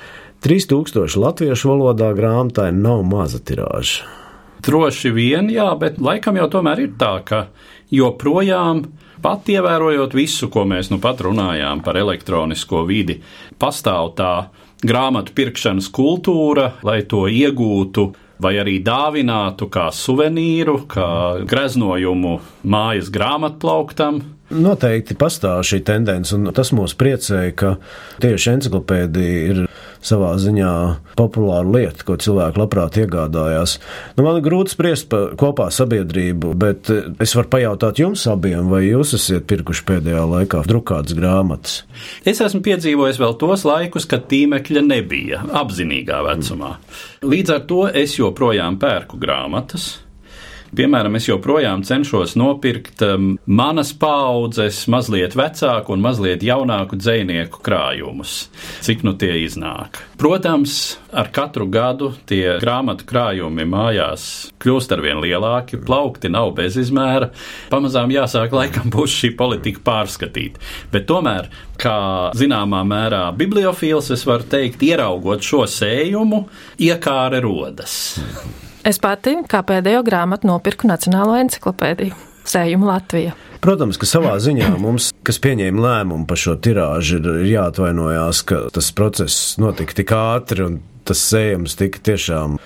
3000 0.44 1.00
uh, 1.04 1.18
latviešu 1.24 1.72
valodā 1.72 2.12
grāmatai 2.16 2.70
nav 2.76 3.04
maza 3.08 3.40
tirāža. 3.40 4.04
Droši 4.64 5.12
vien, 5.14 5.48
jā, 5.54 5.70
bet 5.78 6.00
laikam 6.02 6.36
jau 6.36 6.48
tomēr 6.50 6.82
ir 6.82 6.94
tā, 6.98 7.12
ka 7.24 7.46
joprojām 7.94 8.82
pat 9.22 9.48
ievērojot 9.50 10.14
visu, 10.18 10.48
ko 10.52 10.64
mēs 10.68 10.90
nu 10.92 10.98
pat 11.02 11.22
runājām 11.24 11.82
par 11.86 11.98
elektronisko 11.98 12.82
vidi, 12.86 13.20
pastāv 13.58 14.12
tā 14.18 14.32
grāmatu 14.84 15.34
pirkšanas 15.34 15.88
kultūra, 15.94 16.72
lai 16.86 17.00
to 17.08 17.26
iegūtu 17.30 18.10
vai 18.42 18.54
arī 18.60 18.78
dāvinātu 18.84 19.66
kā 19.72 19.88
suvenīru, 19.94 20.82
kā 20.90 21.08
greznojumu 21.48 22.38
mājas 22.62 23.10
grāmatplauktam. 23.14 24.20
Noteikti 24.48 25.12
pastāv 25.18 25.60
šī 25.68 25.82
tendence, 25.84 26.32
un 26.32 26.48
tas 26.56 26.70
mūs 26.72 26.94
priecēja, 26.96 27.52
ka 27.58 27.74
tieši 28.24 28.54
encyklopēdija 28.54 29.42
ir 29.50 29.60
savā 30.04 30.30
ziņā 30.40 30.72
populāra 31.18 31.68
lieta, 31.68 32.06
ko 32.06 32.16
cilvēki 32.20 32.60
labprāt 32.60 32.96
iegādājās. 33.02 33.76
Nu, 34.16 34.24
man 34.24 34.38
ir 34.38 34.46
grūti 34.46 34.72
spriest 34.72 35.08
par 35.12 35.34
kopā 35.38 35.68
sabiedrību, 35.74 36.54
bet 36.58 36.88
es 37.20 37.34
varu 37.36 37.52
pajautāt 37.52 38.00
jums 38.00 38.24
abiem, 38.30 38.70
vai 38.72 38.84
jūs 38.86 39.16
esat 39.18 39.48
pirkuši 39.50 39.86
pēdējā 39.90 40.24
laikā 40.32 40.64
drukātas 40.70 41.18
grāmatas? 41.18 41.78
Es 42.24 42.40
esmu 42.44 42.62
piedzīvojis 42.64 43.20
vēl 43.20 43.38
tos 43.42 43.66
laikus, 43.68 44.08
kad 44.08 44.28
tīmekļa 44.30 44.84
nebija 44.86 45.44
apzinīgā 45.60 46.22
vecumā. 46.30 46.76
Līdz 47.26 47.56
ar 47.58 47.64
to 47.68 47.86
es 47.92 48.16
joprojām 48.20 48.80
pērku 48.80 49.20
grāmatas. 49.20 49.96
Piemēram, 50.76 51.16
es 51.16 51.28
joprojām 51.28 51.80
cenšos 51.86 52.34
nopirkt 52.36 53.00
um, 53.06 53.30
manas 53.48 53.94
paudzes, 53.96 54.82
mazliet 54.92 55.32
vecāku 55.38 55.94
un 55.94 56.02
mazliet 56.04 56.44
jaunāku 56.44 56.98
dzinieku 57.00 57.62
krājumus, 57.64 58.34
cik 58.84 59.04
nu 59.06 59.14
tie 59.18 59.32
iznāk. 59.46 60.02
Protams, 60.20 60.98
ar 61.08 61.30
katru 61.32 61.68
gadu 61.72 62.10
tie 62.28 62.58
grāmatu 62.60 63.08
krājumi 63.08 63.64
mājās 63.68 64.28
kļūst 64.60 64.92
ar 64.92 65.04
vien 65.06 65.22
lielāki, 65.24 65.80
plaukti 65.80 66.28
nav 66.32 66.52
bezizmēra. 66.58 67.30
Pamazām 67.72 68.12
jāsāk 68.12 68.52
laikam 68.52 68.92
būs 68.92 69.16
šī 69.22 69.32
politika 69.40 69.84
pārskatīt. 69.88 70.60
Bet 70.92 71.08
tomēr, 71.08 71.48
kā 71.80 71.98
zināmā 72.36 72.84
mērā 72.84 73.24
bibliofils, 73.38 74.12
es 74.12 74.28
varu 74.28 74.44
teikt, 74.52 74.84
ieraugot 74.84 75.44
šo 75.44 75.64
sējumu, 75.70 76.44
iekāre 76.90 77.40
rodas. 77.44 78.02
Es 78.88 78.96
pati, 78.96 79.34
kā 79.44 79.58
pēdējo 79.68 80.00
grāmatu, 80.06 80.48
nopirku 80.48 80.88
Nacionālo 80.88 81.34
encyklopēdiju. 81.42 82.16
sējumu 82.48 82.86
Latvija. 82.88 83.34
Protams, 83.60 83.98
ka 84.00 84.06
savā 84.08 84.30
ziņā 84.40 84.70
mums, 84.80 85.10
kas 85.26 85.36
pieņēma 85.44 85.82
lēmumu 85.84 86.24
par 86.30 86.40
šo 86.40 86.54
tirāžu, 86.56 87.18
ir 87.20 87.42
jāatvainojās, 87.50 88.40
ka 88.48 88.60
tas 88.72 88.88
process 88.96 89.58
notika 89.60 89.92
tik 89.98 90.14
ātri 90.16 90.64
un 90.64 90.78
tas 91.04 91.20
sējums 91.20 91.76
tika 91.76 92.00
tiešām 92.08 92.56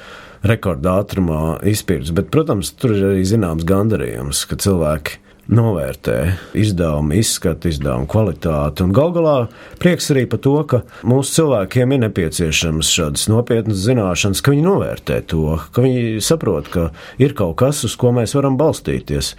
rekordā 0.47 0.95
ātrumā 1.03 1.57
izpildīts. 1.67 2.15
Bet, 2.15 2.31
protams, 2.31 2.71
tur 2.79 2.95
ir 2.95 3.09
arī 3.09 3.27
zināms 3.27 3.67
gandarījums, 3.67 4.45
ka 4.47 4.61
cilvēki 4.63 5.19
novērtē 5.51 6.17
izdevumu, 6.59 7.17
izskatu, 7.19 7.71
izdevumu 7.73 8.07
kvalitāti. 8.11 8.85
Un 8.85 8.95
gal 8.95 9.13
galā 9.15 9.35
prieks 9.83 10.11
arī 10.15 10.25
par 10.31 10.43
to, 10.45 10.55
ka 10.69 10.83
mūsu 11.09 11.37
cilvēkiem 11.39 11.95
ir 11.95 12.03
nepieciešams 12.05 12.93
šādas 12.97 13.27
nopietnas 13.33 13.83
zināšanas, 13.83 14.43
ka 14.43 14.55
viņi 14.55 14.67
novērtē 14.67 15.19
to, 15.33 15.59
ka 15.75 15.85
viņi 15.85 16.23
saprot, 16.25 16.71
ka 16.73 16.89
ir 17.23 17.35
kaut 17.39 17.59
kas, 17.63 17.83
uz 17.89 17.97
ko 17.99 18.15
mēs 18.17 18.37
varam 18.39 18.59
balstīties. 18.61 19.35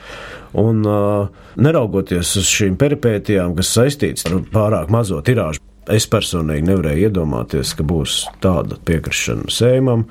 Un 0.59 0.83
uh, 0.85 1.31
neraugoties 1.55 2.35
uz 2.41 2.51
šīm 2.51 2.77
peripētijām, 2.81 3.55
kas 3.57 3.73
saistītas 3.73 4.27
ar 4.29 4.43
pārāk 4.53 4.91
mazo 4.93 5.23
tirāžu, 5.25 5.63
es 5.91 6.07
personīgi 6.07 6.67
nevarēju 6.67 7.09
iedomāties, 7.09 7.73
ka 7.77 7.87
būs 7.87 8.23
tāda 8.43 8.77
piekrišana 8.85 9.49
sējumam. 9.51 10.07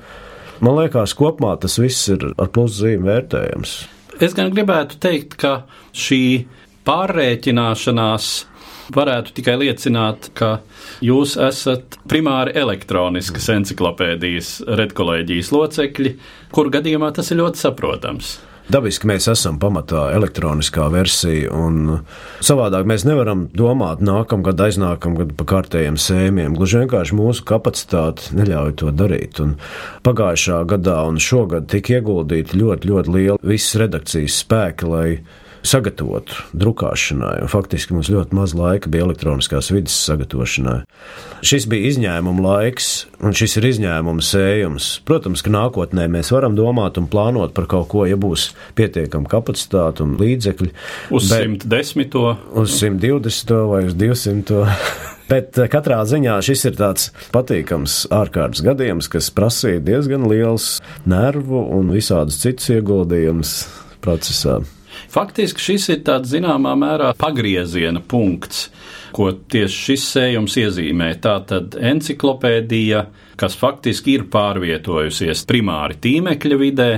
Man 0.63 0.77
liekas, 0.77 1.15
kopumā 1.17 1.55
tas 1.61 1.79
viss 1.81 2.09
ir 2.13 2.31
ar 2.37 2.51
pluszīm 2.53 3.07
vērtējams. 3.07 3.81
Es 4.21 4.35
gan 4.37 4.51
gribētu 4.53 4.99
teikt, 5.01 5.37
ka 5.41 5.63
šī 5.95 6.45
pārrēķināšanās 6.85 8.31
varētu 8.93 9.33
tikai 9.37 9.55
liecināt, 9.61 10.29
ka 10.37 10.57
jūs 11.03 11.37
esat 11.41 11.97
primāri 12.09 12.53
elektroniskas 12.59 13.49
enciklopēdijas 13.55 14.55
redkolēģijas 14.79 15.51
locekļi, 15.55 16.15
kur 16.53 16.71
gadījumā 16.73 17.13
tas 17.15 17.31
ir 17.31 17.39
ļoti 17.41 17.63
saprotams. 17.63 18.35
Dabiski 18.71 19.09
mēs 19.09 19.25
esam 19.27 19.57
pamatā 19.59 20.05
elektroniskā 20.15 20.85
versija, 20.93 21.49
un 21.51 21.99
savādāk 22.39 22.87
mēs 22.87 23.03
nevaram 23.03 23.47
domāt 23.51 23.99
nākamgad, 24.05 24.61
aiznākamgad 24.67 25.33
par 25.39 25.49
kārtējiem 25.51 25.97
sēmiem. 25.99 26.55
Gluži 26.55 26.79
vienkārši 26.83 27.17
mūsu 27.19 27.43
kapacitāte 27.49 28.31
neļauj 28.37 28.75
to 28.79 28.93
darīt. 28.95 29.41
Un 29.43 29.57
pagājušā 30.07 30.61
gadā 30.71 31.01
un 31.09 31.19
šogad 31.19 31.67
tika 31.73 31.97
ieguldīti 31.97 32.61
ļoti, 32.61 32.91
ļoti 32.93 33.15
lieli 33.17 33.53
visas 33.53 33.81
redakcijas 33.83 34.39
spēki, 34.45 34.87
lai 34.87 35.07
sagatavotu 35.63 36.35
drukāšanai. 36.57 37.47
Faktiski 37.51 37.95
mums 37.95 38.11
ļoti 38.11 38.35
maz 38.35 38.53
laika 38.57 38.91
bija 38.91 39.07
elektroniskās 39.07 39.71
vidas 39.73 39.95
sagatavošanai. 40.07 40.81
Šis 41.43 41.67
bija 41.71 41.91
izņēmuma 41.91 42.43
laiks, 42.43 42.89
un 43.23 43.35
šis 43.37 43.57
ir 43.59 43.69
izņēmuma 43.71 44.23
sējums. 44.23 44.89
Protams, 45.07 45.43
ka 45.43 45.53
nākotnē 45.53 46.09
mēs 46.11 46.33
varam 46.35 46.57
domāt 46.59 46.99
un 47.01 47.07
plānot 47.11 47.55
par 47.55 47.69
kaut 47.71 47.89
ko, 47.93 48.03
ja 48.09 48.19
būs 48.19 48.51
pietiekama 48.77 49.31
kapacitāte 49.31 50.05
un 50.05 50.17
līdzekļi. 50.19 50.69
Uz 51.15 51.31
bet, 51.31 51.65
110. 51.65 52.19
Uz 52.59 52.77
120. 52.83 53.57
vai 53.71 53.83
uz 53.87 53.97
200. 53.99 54.67
Bet 55.31 55.57
eh, 55.57 55.69
katrā 55.71 56.01
ziņā 56.07 56.35
šis 56.45 56.67
ir 56.69 56.77
tāds 56.77 57.09
patīkams 57.33 58.03
ārkārtas 58.13 58.63
gadījums, 58.65 59.09
kas 59.11 59.31
prasīja 59.33 59.81
diezgan 59.83 60.27
liels 60.29 60.77
nervu 61.09 61.63
un 61.77 61.93
visādus 61.95 62.41
citus 62.43 62.69
ieguldījumus 62.75 63.55
procesā. 64.03 64.59
Faktiski 65.13 65.61
šis 65.61 65.89
ir 65.93 65.99
tāds 66.07 66.31
zināmā 66.31 66.71
mērā 66.79 67.11
pagrieziena 67.19 68.01
punkts, 68.01 68.65
ko 69.13 69.29
tieši 69.31 69.81
šis 69.87 70.05
sējums 70.15 70.55
iezīmē. 70.57 71.11
Tā 71.21 71.35
tad 71.49 71.77
enciklopēdija, 71.77 73.03
kas 73.37 73.57
faktiski 73.59 74.17
ir 74.17 74.25
pārvietojusies 74.33 75.45
primāri 75.49 75.99
tīmekļa 76.01 76.57
vidē, 76.57 76.91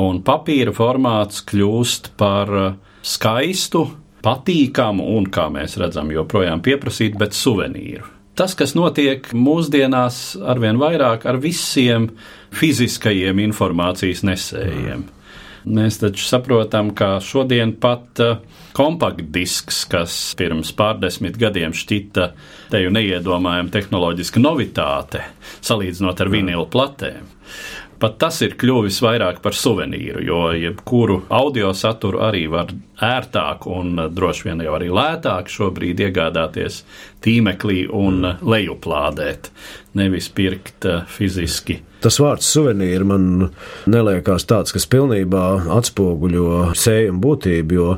un 0.00 0.18
papīra 0.26 0.74
formāts 0.74 1.44
kļūst 1.46 2.10
par 2.18 2.50
skaistu, 3.06 3.84
patīkamu 4.24 5.06
un, 5.14 5.30
kā 5.30 5.46
mēs 5.54 5.78
redzam, 5.80 6.10
joprojām 6.10 6.64
pieprasītu, 6.66 7.22
bet 7.22 7.38
suvenīru. 7.38 8.16
Tas, 8.34 8.56
kas 8.56 8.74
notiek 8.74 9.30
mūsdienās 9.36 10.40
arvien 10.48 10.78
vairāk 10.80 11.26
ar 11.28 11.38
visiem 11.42 12.08
fiziskajiem 12.56 13.42
informācijas 13.46 14.24
nesējiem. 14.26 15.06
Mm. 15.06 15.19
Mēs 15.68 15.98
taču 16.00 16.24
saprotam, 16.24 16.94
ka 16.96 17.18
šodien 17.20 17.74
pat 17.80 18.22
uh, 18.24 18.38
kompaktdisks, 18.76 19.82
kas 19.90 20.16
pirms 20.38 20.72
pārdesmit 20.76 21.36
gadiem 21.40 21.74
šķita 21.76 22.30
teju 22.72 22.92
neiedomājama 22.96 23.72
tehnoloģiska 23.74 24.40
novitāte, 24.40 25.26
salīdzinot 25.60 26.24
ar 26.24 26.32
vinilu 26.32 26.64
platēm. 26.72 27.28
Pat 28.00 28.14
tas 28.16 28.38
ir 28.40 28.54
kļuvis 28.56 29.02
vairāk 29.04 29.42
par 29.44 29.52
suvenīru, 29.52 30.22
jo 30.24 30.38
jebkuru 30.56 31.18
audio 31.36 31.74
saturu 31.76 32.22
arī 32.24 32.46
var 32.48 32.72
ērtāk 33.04 33.66
un 33.68 33.98
uh, 33.98 34.08
droši 34.08 34.48
vien 34.48 34.64
jau 34.64 34.78
arī 34.78 34.88
lētāk 34.96 35.52
šobrīd 35.52 36.00
iegādāties 36.06 36.80
tīmeklī 37.20 37.82
un 37.92 38.24
uh, 38.24 38.40
lejuplādēt, 38.40 39.52
nevis 39.98 40.28
pirkt 40.34 40.86
fiziski 41.10 41.80
Tas 42.00 42.16
vārds 42.16 42.48
suvenīri 42.48 43.04
man 43.04 43.24
neliekās 43.90 44.46
tāds, 44.48 44.72
kas 44.72 44.86
pilnībā 44.88 45.42
atspoguļo 45.76 46.70
sējumu 46.78 47.20
būtību, 47.20 47.76
jo 47.76 47.88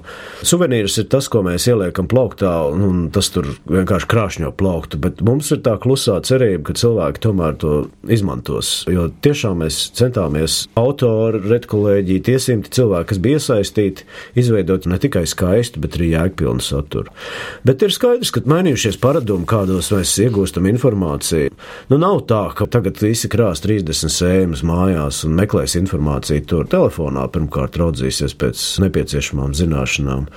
suvenīrs 0.42 0.96
ir 0.98 1.06
tas, 1.12 1.28
ko 1.30 1.44
mēs 1.46 1.68
ieliekam 1.70 2.08
plauktā, 2.10 2.50
un 2.74 3.04
tas 3.14 3.30
tur 3.30 3.52
vienkārši 3.70 4.08
krāšņo 4.10 4.50
plauktu, 4.58 4.98
bet 5.04 5.22
mums 5.22 5.52
ir 5.54 5.60
tā 5.62 5.76
klusā 5.82 6.16
cerība, 6.26 6.64
ka 6.70 6.76
cilvēki 6.82 7.22
tomēr 7.22 7.54
to 7.62 7.76
izmantos, 8.10 8.72
jo 8.90 9.06
tiešām 9.22 9.62
mēs 9.62 9.78
centāmies 9.98 10.64
autori, 10.78 11.44
redkolēģi, 11.52 12.18
tie 12.26 12.40
simti 12.42 12.74
cilvēki, 12.74 13.10
kas 13.12 13.22
bija 13.22 13.38
iesaistīti, 13.38 14.08
izveidot 14.42 14.90
ne 14.90 14.98
tikai 15.02 15.22
skaistu, 15.30 15.78
bet 15.84 16.00
arī 16.00 16.10
jēgpilnu 16.16 16.66
saturu. 16.66 17.14
Bet 17.62 17.86
ir 17.86 17.94
skaidrs, 17.94 18.34
ka 18.34 18.42
mainījušies 18.50 18.98
paradumi, 18.98 19.46
kādos 19.46 19.94
mēs 19.94 20.18
iegūstam 20.26 20.66
informāciju. 20.74 21.54
Nu, 21.90 21.98
nav 21.98 22.22
tā, 22.30 22.44
ka 22.56 22.66
tagad 22.70 23.00
visi 23.02 23.30
krās 23.32 23.64
30 23.64 23.82
40 23.82 24.12
sēmas 24.12 24.62
mājās 24.66 25.22
un 25.26 25.34
meklēs 25.36 25.74
informāciju 25.78 26.44
tur 26.48 26.68
telefonā, 26.70 27.24
pirmkārt 27.32 27.76
raudzīsies 27.80 28.34
pēc 28.38 28.60
nepieciešamām 28.84 29.54
zināšanām. 29.56 30.28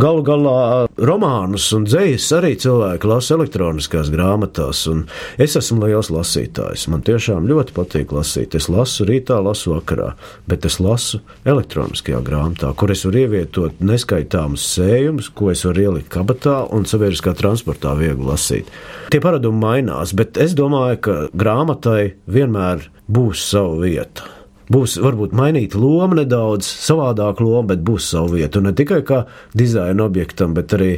Galu 0.00 0.22
galā 0.26 0.60
romānus 0.98 1.68
un 1.76 1.86
dzējas 1.88 2.28
arī 2.38 2.52
cilvēki 2.60 3.10
lasa 3.10 3.36
elektroniskās 3.36 4.10
grāmatās, 4.12 4.82
un 4.90 5.04
es 5.40 5.56
esmu 5.58 5.86
liels 5.86 6.12
lasītājs. 6.14 6.86
Man 6.92 7.04
tiešām 7.06 7.48
ļoti 7.50 7.74
patīk 7.76 8.14
lasīt. 8.14 8.54
Es 8.58 8.68
lasu 8.70 9.06
rītā, 9.08 9.40
lasu 9.42 9.74
vakarā, 9.74 10.12
bet 10.50 10.66
es 10.68 10.78
lasu 10.82 11.22
elektroniskajā 11.48 12.22
grāmatā, 12.26 12.72
kur 12.78 12.94
es 12.94 13.04
varu 13.06 13.24
ievietot 13.24 13.82
neskaitāmus 13.82 14.66
sējumus, 14.76 15.30
ko 15.34 15.50
es 15.54 15.64
varu 15.66 15.86
ielikt 15.86 16.10
kabatā 16.12 16.62
un 16.74 16.86
sabiedriskā 16.88 17.34
transportā 17.38 17.96
viegli 17.98 18.30
lasīt. 18.30 18.70
Tie 19.10 19.18
paradumi 19.22 19.58
mainās, 19.58 20.14
bet 20.14 20.38
es 20.38 20.54
domāju, 20.54 20.79
ka 21.04 21.16
grāmatai 21.36 22.14
vienmēr 22.30 22.88
būs 23.10 23.48
sava 23.52 23.80
vieta 23.84 24.36
būs 24.70 24.98
varbūt 25.02 25.34
mainīta 25.34 25.78
loma 25.82 26.20
nedaudz, 26.20 26.68
savādāka 26.86 27.42
loma, 27.42 27.72
bet 27.72 27.84
būs 27.86 28.12
sava 28.12 28.36
vieta. 28.36 28.60
Un 28.60 28.70
ne 28.70 28.74
tikai 28.76 29.02
kā 29.06 29.24
dizaina 29.56 30.06
objektam, 30.06 30.54
bet 30.54 30.76
arī 30.76 30.92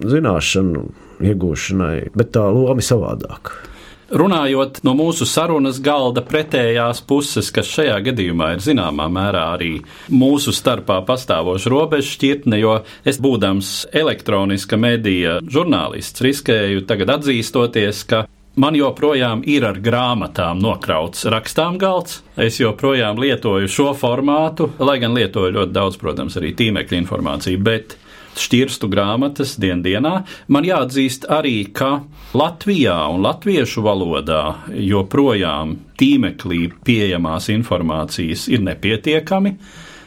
zināšanu 0.00 0.86
iegūšanai, 1.28 2.14
bet 2.16 2.32
tā 2.36 2.46
loma 2.48 2.80
ir 2.80 2.88
savādāka. 2.88 3.64
Runājot 4.08 4.78
no 4.88 4.94
mūsu 4.96 5.26
sarunas 5.28 5.82
galda 5.84 6.22
pretējās 6.24 7.02
puses, 7.04 7.50
kas 7.52 7.68
šajā 7.68 7.98
gadījumā 8.06 8.54
ir 8.54 8.62
zināmā 8.64 9.04
mērā 9.12 9.42
arī 9.58 9.74
mūsu 10.08 10.54
starpā 10.56 11.02
pastāvoša 11.04 11.68
robeža 11.68 12.14
šķirtne, 12.14 12.56
jo 12.56 12.78
es 13.04 13.20
būdams 13.20 13.74
elektroniska 13.92 14.80
medija 14.80 15.36
žurnālists 15.44 16.24
riskēju 16.24 16.86
tagad 16.88 17.18
atzīstoties, 17.18 18.00
ka 18.08 18.24
Man 18.58 18.74
joprojām 18.74 19.44
ir 19.46 19.62
ar 19.68 19.76
grāmatām 19.78 20.58
nokrauts 20.58 21.28
rakstām 21.30 21.76
galds. 21.78 22.24
Es 22.34 22.56
joprojām 22.58 23.20
lietoju 23.22 23.68
šo 23.70 23.92
formātu, 23.94 24.66
lai 24.82 24.96
gan 24.98 25.12
lietoju 25.14 25.52
ļoti 25.54 25.74
daudz, 25.76 25.98
protams, 26.00 26.34
arī 26.40 26.50
tīmekļa 26.58 26.98
informāciju, 26.98 27.60
bet 27.62 27.94
šķirstu 28.34 28.88
grāmatas 28.90 29.52
dien 29.62 29.84
dienā. 29.84 30.24
Man 30.50 30.66
jāatzīst 30.66 31.28
arī, 31.30 31.68
ka 31.70 32.00
Latvijā 32.34 32.96
un 33.12 33.22
latviešu 33.22 33.84
valodā 33.86 34.42
joprojām 34.74 35.76
tīmeklī 36.00 36.64
pieejamās 36.82 37.46
informācijas 37.54 38.48
ir 38.50 38.66
nepietiekami, 38.66 39.54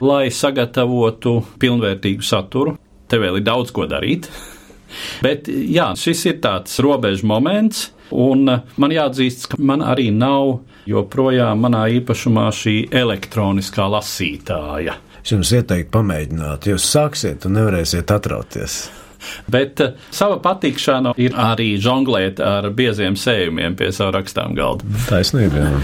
lai 0.04 0.26
sagatavotu 0.28 1.38
pilnvērtīgu 1.64 2.28
saturu. 2.28 2.76
Te 3.08 3.16
vēl 3.16 3.40
ir 3.40 3.48
daudz 3.48 3.72
ko 3.72 3.88
darīt. 3.88 4.28
Bet 5.24 5.48
jā, 5.48 5.94
šis 5.96 6.28
ir 6.34 6.40
tāds 6.44 6.76
robežu 6.84 7.32
moments 7.32 7.88
Un 8.12 8.50
eh, 8.52 8.64
man 8.82 8.96
jāatzīst, 8.96 9.52
ka 9.52 9.62
man 9.62 9.84
arī 9.86 10.10
nav 10.16 10.60
joprojām 10.90 11.62
manā 11.64 11.86
īpašumā 12.00 12.50
šī 12.56 12.76
elektroniskā 13.02 13.88
lasītāja. 13.92 14.98
Es 15.22 15.36
jums 15.36 15.52
ieteiktu 15.54 15.94
pamēģināt, 15.94 16.72
jūs 16.72 16.88
sāksiet 16.90 17.46
un 17.46 17.60
nevarēsiet 17.60 18.12
atrauties. 18.12 18.84
Bet 19.54 19.82
uh, 19.86 19.98
sava 20.10 20.40
patīkšana 20.42 21.14
ir 21.22 21.36
arī 21.38 21.76
žonglēt 21.82 22.42
ar 22.42 22.72
bieziem 22.74 23.18
sējumiem 23.20 23.78
pie 23.78 23.92
savu 23.94 24.16
rakstām 24.18 24.56
galda. 24.58 24.88
Taisnība. 25.10 25.62
Jā. 25.62 25.82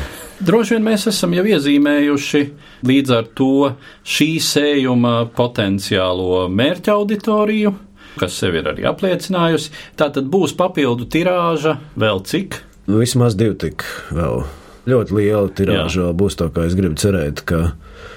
Droši 0.48 0.76
vien 0.76 0.84
mēs 0.86 1.08
esam 1.10 1.34
jau 1.34 1.44
iezīmējuši 1.50 2.42
līdz 2.86 3.14
ar 3.16 3.30
to 3.38 3.72
šī 4.06 4.28
sējuma 4.44 5.14
potenciālo 5.38 6.44
mērķa 6.54 6.94
auditoriju, 6.94 7.74
kas 8.20 8.38
sev 8.40 8.58
ir 8.60 8.70
arī 8.72 8.88
apliecinājusi. 8.90 9.74
Tā 10.00 10.10
tad 10.14 10.30
būs 10.34 10.56
papildu 10.58 11.08
tirāža 11.12 11.78
vēl 12.00 12.24
cik? 12.28 12.62
Vismaz 12.88 13.36
divi 13.40 13.58
tik 13.68 13.86
vēl. 14.16 14.46
Ļoti 14.88 15.18
liela 15.18 15.50
tirāža 15.52 16.06
vēl 16.06 16.14
būs 16.22 16.38
tā, 16.40 16.48
kā 16.56 16.64
es 16.70 16.76
gribu 16.78 16.96
cerēt, 17.00 17.44
ka 17.50 17.74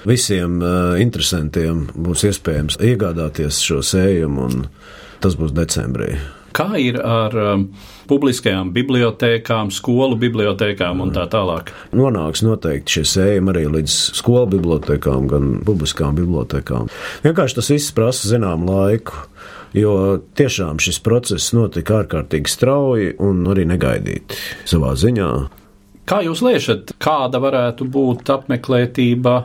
visiem 0.07 0.61
uh, 0.63 0.99
interesantiem 1.03 1.89
būs 1.91 2.23
iespējams 2.29 2.79
iegādāties 2.79 3.59
šo 3.59 3.81
sējumu, 3.83 4.45
un 4.47 4.69
tas 5.23 5.35
būs 5.39 5.51
decembrī. 5.57 6.15
Kā 6.55 6.73
ir 6.79 6.97
ar 6.99 7.35
um, 7.39 7.65
publiskajām 8.11 8.73
bibliotekām, 8.75 9.71
skolu 9.71 10.17
bibliotekām 10.19 10.99
un 11.03 11.13
tā 11.15 11.23
tālāk? 11.31 11.71
Nonāks 11.95 12.43
noteikti 12.43 12.97
šie 12.97 13.03
sējumi 13.07 13.53
arī 13.53 13.65
līdz 13.77 13.97
skolu 14.19 14.49
bibliotekām, 14.57 15.29
gan 15.31 15.51
publiskām 15.67 16.17
bibliotekām. 16.19 16.91
Vienkārši 17.23 17.59
tas 17.59 17.71
viss 17.71 17.95
prasa 17.95 18.33
zinām 18.33 18.67
laiku. 18.67 19.27
Jo 19.77 20.19
tiešām 20.35 20.81
šis 20.83 20.99
process 21.03 21.53
notika 21.55 22.01
ārkārtīgi 22.01 22.51
strauji 22.51 23.13
un 23.23 23.45
arī 23.51 23.63
negaidīti 23.69 24.39
savā 24.67 24.91
ziņā. 24.99 25.31
Kā 26.09 26.19
jūs 26.25 26.41
liešat, 26.43 26.97
kāda 26.99 27.39
varētu 27.39 27.87
būt 27.87 28.33
apmeklētība 28.33 29.37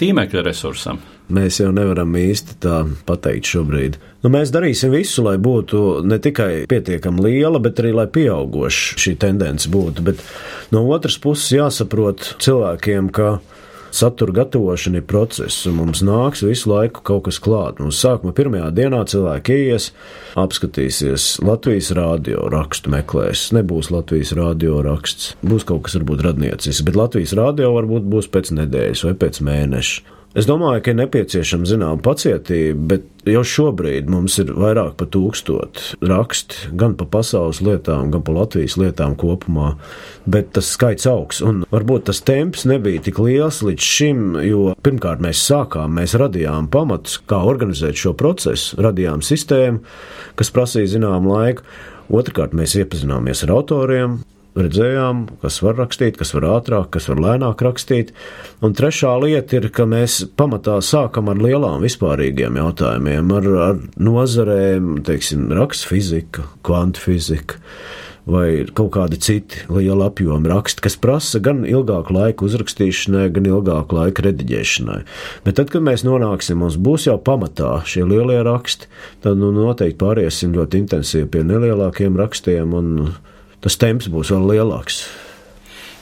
tīmekļa 0.00 0.44
resursam? 0.44 1.00
Mēs 1.30 1.60
jau 1.60 1.70
nevaram 1.70 2.10
īsti 2.18 2.56
tā 2.64 2.80
pateikt 3.06 3.46
šobrīd. 3.52 3.96
Nu, 4.24 4.32
mēs 4.34 4.50
darīsim 4.50 4.90
visu, 4.90 5.22
lai 5.22 5.36
būtu 5.40 6.02
ne 6.04 6.18
tikai 6.20 6.66
pietiekami 6.68 7.22
liela, 7.28 7.60
bet 7.62 7.78
arī 7.80 7.92
lai 7.94 8.08
pieaugoša 8.10 8.98
šī 9.00 9.14
tendence 9.22 9.70
būtu. 9.70 10.04
Bet 10.08 10.24
no 10.74 10.82
otras 10.90 11.20
puses 11.22 11.54
jāsaprot 11.54 12.34
cilvēkiem, 12.42 13.12
ka 13.14 13.38
satura 13.90 14.32
gatavošana 14.40 15.00
ir 15.00 15.06
process, 15.08 15.64
un 15.68 15.78
mums 15.80 16.02
nāks 16.06 16.44
visu 16.46 16.70
laiku 16.70 17.02
kaut 17.06 17.26
kas 17.28 17.40
klāt. 17.42 17.80
Mums 17.82 18.00
sākuma 18.02 18.34
pirmajā 18.36 18.70
dienā 18.76 19.02
cilvēki 19.10 19.58
ies, 19.70 19.90
apskatīsies 20.40 21.32
Latvijas 21.44 21.90
radio 21.98 22.46
rakstu, 22.52 22.92
meklēs. 22.94 23.48
Nebūs 23.56 23.90
Latvijas 23.94 24.34
radio 24.38 24.80
raksts, 24.86 25.34
būs 25.42 25.66
kaut 25.68 25.86
kas 25.88 25.98
varbūt 25.98 26.24
radniecis, 26.28 26.84
bet 26.86 26.98
Latvijas 26.98 27.34
radio 27.38 27.74
varbūt 27.76 28.08
būs 28.10 28.30
pēc 28.32 28.54
nedēļas 28.60 29.06
vai 29.08 29.18
pēc 29.24 29.44
mēneša. 29.46 30.18
Es 30.30 30.46
domāju, 30.46 30.78
ka 30.86 30.92
ir 30.92 30.98
nepieciešama 31.00 31.66
zināma 31.66 31.98
pacietība, 32.06 32.78
bet 32.92 33.06
jau 33.26 33.40
šobrīd 33.42 34.06
mums 34.12 34.36
ir 34.38 34.52
vairāk 34.54 34.92
par 35.00 35.08
tūkstotu 35.10 35.98
rakstu 36.06 36.70
gan 36.78 36.94
par 36.94 37.08
pasaules 37.16 37.58
lietām, 37.66 38.12
gan 38.14 38.22
par 38.22 38.36
Latvijas 38.36 38.76
lietām 38.78 39.16
kopumā. 39.18 39.72
Bet 40.30 40.52
tas 40.54 40.70
skaits 40.70 41.08
augs, 41.10 41.42
un 41.42 41.64
varbūt 41.74 42.06
tas 42.12 42.22
temps 42.22 42.62
nebija 42.70 43.02
tik 43.08 43.18
liels 43.18 43.58
līdz 43.66 43.90
šim, 43.96 44.24
jo 44.46 44.70
pirmkārt 44.86 45.18
mēs 45.26 45.42
sākām, 45.50 45.98
mēs 45.98 46.14
radījām 46.22 46.70
pamatus, 46.70 47.18
kā 47.26 47.42
organizēt 47.50 47.98
šo 47.98 48.14
procesu, 48.14 48.78
radījām 48.86 49.26
sistēmu, 49.26 49.82
kas 50.38 50.54
prasīja 50.54 50.94
zināmu 50.94 51.34
laiku. 51.34 51.66
Otrakārt, 52.10 52.54
mēs 52.54 52.78
iepazināmies 52.78 53.42
ar 53.46 53.58
autoriem, 53.58 54.20
redzējām, 54.58 55.24
kas 55.42 55.60
var 55.64 55.78
rakstīt, 55.80 56.18
kas 56.18 56.34
var 56.34 56.48
ātrāk, 56.56 56.90
kas 56.96 57.08
var 57.10 57.22
lēnāk 57.22 57.62
rakstīt. 57.64 58.12
Un 58.64 58.74
trešā 58.76 59.12
lieta 59.22 59.60
ir, 59.60 59.70
ka 59.74 59.86
mēs 59.88 60.22
pamatā 60.38 60.80
sākam 60.84 61.30
ar 61.30 61.40
lielām 61.40 61.84
vispārīgiem 61.84 62.58
jautājumiem, 62.60 63.32
ar, 63.38 63.50
ar 63.70 63.80
nozarēm, 64.00 65.00
teiksim, 65.06 65.50
raksts 65.56 65.88
fizika, 65.90 66.48
kvantfizika. 66.66 67.62
Vai 68.30 68.66
kaut 68.76 68.92
kādi 68.94 69.16
citi 69.18 69.62
liela 69.72 70.10
apjoma 70.10 70.50
raksti, 70.52 70.82
kas 70.84 70.94
prasa 71.00 71.40
gan 71.42 71.62
ilgāku 71.66 72.12
laiku 72.14 72.46
uzrakstīšanai, 72.46 73.24
gan 73.32 73.48
ilgāku 73.48 73.96
laiku 73.96 74.22
rediģēšanai. 74.26 74.98
Bet 75.46 75.56
tad, 75.58 75.72
kad 75.72 75.82
mēs 75.82 76.04
nonāksim, 76.06 76.60
mums 76.60 76.76
būs 76.78 77.08
jau 77.08 77.16
pamatā 77.26 77.78
šie 77.88 78.04
lielie 78.06 78.38
raksti, 78.46 78.90
tad 79.24 79.40
nu, 79.40 79.50
noteikti 79.56 79.98
pāriesim 80.04 80.52
ļoti 80.54 80.84
intensīvi 80.84 81.30
pie 81.32 81.42
nelielākiem 81.48 82.20
rakstiem 82.20 82.76
un 82.76 82.92
tas 83.60 83.76
temps 83.80 84.08
būs 84.10 84.32
vēl 84.34 84.48
lielāks. 84.54 85.04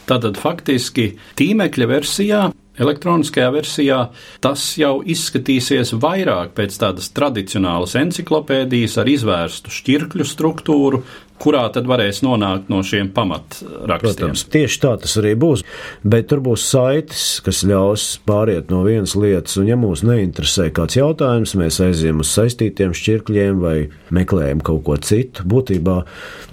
Tātad 0.09 0.39
faktiski 0.41 1.13
tīmekļa 1.37 1.91
versijā 1.91 2.47
Elektroniskajā 2.79 3.49
versijā 3.51 3.99
tas 4.45 4.63
jau 4.79 5.01
izskatīsies 5.03 5.97
vairāk 5.99 6.53
pēc 6.55 6.77
tādas 6.79 7.11
tradicionālas 7.15 7.97
encyklopēdijas 7.99 8.95
ar 9.03 9.11
izvērstu 9.11 9.73
šķirkļu 9.75 10.27
struktūru, 10.29 11.03
kurā 11.43 11.65
tad 11.75 11.89
varēs 11.91 12.21
nonākt 12.25 12.71
no 12.73 12.81
šiem 12.87 13.11
pamatrakstiem. 13.15 13.99
Protams, 14.03 14.45
tieši 14.53 14.81
tā 14.83 14.95
tas 15.03 15.17
arī 15.21 15.35
būs, 15.39 15.65
bet 16.03 16.29
tur 16.31 16.43
būs 16.45 16.67
saites, 16.71 17.25
kas 17.45 17.63
ļaus 17.69 18.07
pāriet 18.29 18.73
no 18.73 18.83
vienas 18.87 19.15
lietas, 19.19 19.57
un 19.61 19.71
ja 19.71 19.79
mūs 19.81 20.05
neinteresē 20.07 20.69
kāds 20.77 20.99
jautājums, 20.99 21.57
mēs 21.59 21.81
aizjām 21.85 22.23
uz 22.25 22.33
saistītiem 22.35 22.95
šķirkļiem 22.97 23.63
vai 23.63 23.77
meklējam 24.15 24.63
kaut 24.65 24.85
ko 24.89 24.99
citu. 25.03 25.47
Būtībā 25.49 26.01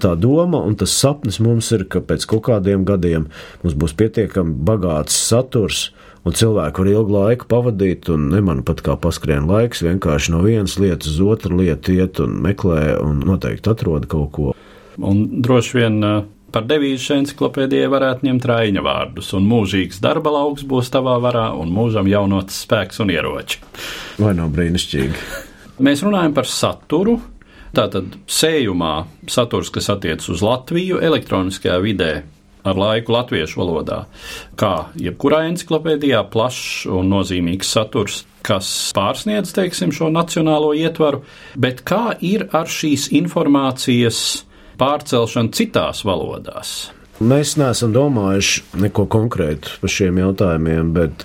tā 0.02 0.14
doma 0.20 0.62
un 0.66 0.78
tas 0.78 0.94
sapnis 0.96 1.40
mums 1.42 1.70
ir, 1.76 1.86
ka 1.90 2.02
pēc 2.04 2.26
kaut 2.30 2.46
kādiem 2.50 2.86
gadiem 2.88 3.30
mums 3.62 3.78
būs 3.78 3.96
pietiekami 3.98 4.56
bagāts 4.66 5.16
saturs, 5.28 5.90
un 6.26 6.34
cilvēki 6.34 6.82
var 6.82 6.90
ilgu 6.90 7.14
laiku 7.14 7.48
pavadīt, 7.50 8.10
un 8.12 8.28
neman 8.32 8.64
pat 8.66 8.82
kā 8.86 8.96
paskrien 8.98 9.46
laiks, 9.50 9.84
vienkārši 9.86 10.34
no 10.34 10.42
vienas 10.46 10.76
lietas 10.82 11.14
uz 11.14 11.22
otru 11.22 11.60
lietu 11.60 11.94
iet 11.94 12.20
un 12.22 12.40
meklē, 12.42 12.96
un 13.02 13.22
noteikti 13.26 13.70
atrod 13.72 14.08
kaut 14.10 14.32
ko. 14.34 14.55
Un 15.04 15.26
droši 15.44 15.78
vien 15.78 15.98
uh, 16.04 16.22
par 16.52 16.66
devīzu 16.68 17.16
encyklopēdijai 17.18 17.88
varētu 17.92 18.28
ņemt 18.28 18.46
raiņa 18.48 18.84
vārdus, 18.86 19.32
un 19.36 19.48
mūžīgs 19.50 20.00
darba 20.04 20.32
lauks 20.38 20.64
būs 20.68 20.88
tavā 20.94 21.18
varā, 21.22 21.50
un 21.58 21.72
mūžam 21.74 22.08
jaunots 22.08 22.62
spēks 22.64 23.02
un 23.04 23.12
ieroči. 23.12 23.60
Vai 24.22 24.32
nav 24.38 24.54
brīnišķīgi? 24.56 25.26
Mēs 25.84 26.04
runājam 26.06 26.36
par 26.36 26.48
saturu. 26.48 27.18
Tātad 27.76 28.14
sējumā 28.30 28.94
saturs, 29.28 29.68
kas 29.74 29.90
attiecas 29.92 30.30
uz 30.32 30.40
Latviju, 30.40 30.96
elektroniskajā 31.04 31.76
vidē 31.84 32.12
ar 32.66 32.78
laiku 32.78 33.14
latviešu 33.14 33.60
valodā. 33.60 33.98
Kā 34.58 34.88
jebkurā 34.98 35.44
enciklopēdijā, 35.50 36.22
plašs 36.32 36.86
un 36.90 37.12
nozīmīgs 37.12 37.70
saturs, 37.76 38.22
kas 38.46 38.70
pārsniedz 38.96 39.52
teiksim, 39.56 39.92
šo 39.94 40.08
nacionālo 40.14 40.72
ietvaru, 40.78 41.22
bet 41.58 41.82
kā 41.86 42.16
ir 42.24 42.48
ar 42.56 42.70
šīs 42.70 43.10
informācijas 43.18 44.45
pārcelšanu 44.80 45.54
citās 45.56 46.04
valodās? 46.06 46.76
Mēs 47.20 47.54
neesam 47.56 47.94
domājuši 47.96 48.82
neko 48.82 49.06
konkrētu 49.12 49.78
par 49.80 49.92
šiem 49.92 50.18
jautājumiem, 50.20 50.90
bet 50.96 51.24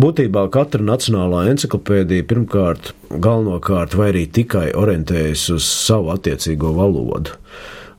būtībā 0.00 0.46
katra 0.54 0.84
nacionālā 0.86 1.44
encyklopēdija 1.50 2.28
pirmkārt, 2.30 2.94
galvenokārt, 3.10 3.98
vai 4.00 4.12
arī 4.14 4.24
tikai 4.32 4.70
orientējas 4.78 5.50
uz 5.58 5.68
savu 5.68 6.14
attiecīgo 6.14 6.72
valodu 6.78 7.36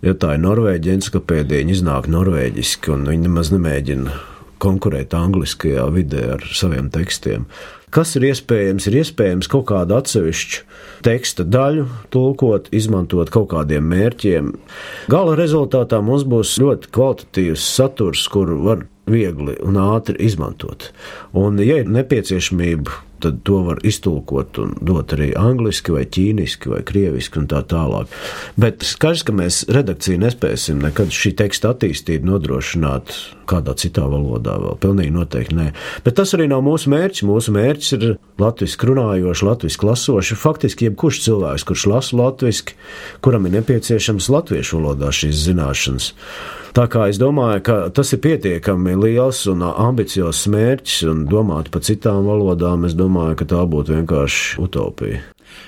ja 0.06 0.15
tā 0.17 0.36
ir 0.36 0.44
norvēģi 0.46 0.96
encyklopēdija, 0.96 1.62
viņi 1.62 1.78
iznāk 1.78 2.10
norvēģiski, 2.12 2.94
un 2.96 3.08
viņi 3.10 3.28
nemaz 3.28 3.52
nemēģina 3.54 4.17
konkurēt 4.62 5.13
angliskajā 5.17 5.88
vidē 5.94 6.26
ar 6.36 6.46
saviem 6.54 6.91
tekstiem. 6.94 7.48
Kas 7.91 8.13
ir 8.15 8.23
iespējams? 8.30 8.86
Ir 8.88 9.01
iespējams 9.01 9.49
kaut 9.51 9.65
kādu 9.71 9.97
atsevišķu 9.97 10.62
teksta 11.04 11.43
daļu 11.43 11.88
tulkot, 12.13 12.69
izmantot 12.71 13.32
kaut 13.34 13.49
kādiem 13.51 13.89
mērķiem. 13.91 14.54
Gala 15.12 15.36
rezultātā 15.39 15.99
mums 16.06 16.23
būs 16.23 16.56
ļoti 16.62 16.91
kvalitatīvs 16.95 17.65
saturs, 17.75 18.23
kuru 18.32 18.62
var 18.63 18.86
viegli 19.10 19.58
un 19.66 19.80
ātri 19.82 20.20
izmantot. 20.28 20.92
Un, 21.38 21.62
ja 21.64 21.82
ir 21.82 21.90
nepieciešamība 21.90 23.00
tad 23.22 23.42
to 23.44 23.60
var 23.66 23.80
iztulkot 23.86 24.58
un 24.62 24.74
dot 24.82 25.14
arī 25.16 25.32
angliski, 25.38 25.94
vai 25.94 26.06
ķīniski, 26.10 26.72
vai 26.74 26.82
krieviski 26.88 27.42
un 27.42 27.48
tā 27.52 27.62
tālāk. 27.70 28.12
Bet 28.60 28.86
skaidrs, 28.88 29.26
ka 29.28 29.36
mēs 29.38 29.62
redakciju 29.72 30.22
nespēsim 30.24 30.82
nekad 30.82 31.14
šī 31.16 31.36
teksta 31.42 31.74
attīstību 31.76 32.32
nodrošināt 32.32 33.14
kādā 33.52 33.76
citā 33.80 34.08
valodā 34.10 34.56
vēl. 34.62 34.78
Pilnīgi 34.82 35.14
noteikti 35.16 35.58
nē. 35.58 35.68
Bet 36.06 36.18
tas 36.20 36.34
arī 36.38 36.48
nav 36.52 36.64
mūsu 36.66 36.92
mērķis. 36.94 37.26
Mūsu 37.28 37.54
mērķis 37.56 37.94
ir 37.98 38.08
latviešu 38.42 38.90
runājoši, 38.90 39.48
latviešu 39.50 39.90
lasoši. 39.90 40.40
Faktiski 40.40 40.90
jebkurš 40.90 41.22
cilvēks, 41.28 41.68
kurš 41.68 41.86
lasa 41.92 42.18
latviešu, 42.24 42.78
kuram 43.26 43.46
ir 43.48 43.60
nepieciešams 43.60 44.32
latviešu 44.34 44.80
valodā 44.80 45.14
šīs 45.16 45.46
zināšanas. 45.50 46.12
Tā 46.71 46.86
kā 46.88 47.10
es 47.12 47.17
domāju, 47.19 47.60
ka 47.67 47.75
tas 47.91 48.13
ir 48.15 48.21
pietiekami 48.23 48.93
liels 48.95 49.43
un 49.51 49.65
ambiciozs 49.67 50.45
mērķis, 50.51 51.01
un 51.12 51.25
domāt 51.27 51.67
par 51.73 51.84
citām 51.84 52.23
valodām, 52.29 52.86
es 52.88 52.95
domāju, 52.95 53.36
ka 53.41 53.47
tā 53.51 53.65
būtu 53.67 53.97
vienkārši 53.97 54.62
utopija. 54.63 55.19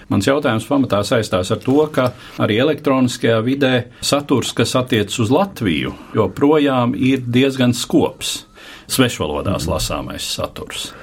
Mans 0.07 0.27
jautājums 0.29 0.67
pamatā 0.69 1.01
saistās 1.03 1.51
ar 1.51 1.59
to, 1.59 1.75
ka 1.91 2.13
arī 2.39 2.61
elektroniskajā 2.63 3.41
vidē 3.43 3.73
saturs, 3.99 4.53
kas 4.55 4.77
attiecas 4.79 5.19
uz 5.19 5.31
Latviju, 5.33 5.91
joprojām 6.15 6.95
ir 6.95 7.25
diezgan 7.27 7.75
skops, 7.75 8.45
svešvalodās 8.87 9.67
lasāmais 9.67 10.23
saturs. 10.37 10.93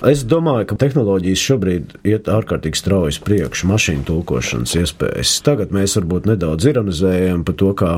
Es 0.00 0.22
domāju, 0.24 0.64
ka 0.70 0.78
tehnoloģijas 0.80 1.40
šobrīd 1.44 1.90
iet 2.08 2.28
ārkārtīgi 2.32 2.78
strauji 2.78 3.12
uz 3.12 3.16
priekšu, 3.20 3.66
mašīnu 3.68 4.06
tulkošanas 4.08 4.72
iespējas. 4.80 5.32
Tagad 5.44 5.74
mēs 5.76 5.98
varbūt 5.98 6.24
nedaudz 6.30 6.70
ironizējam 6.70 7.42
par 7.44 7.56
to, 7.60 7.68
kā 7.76 7.90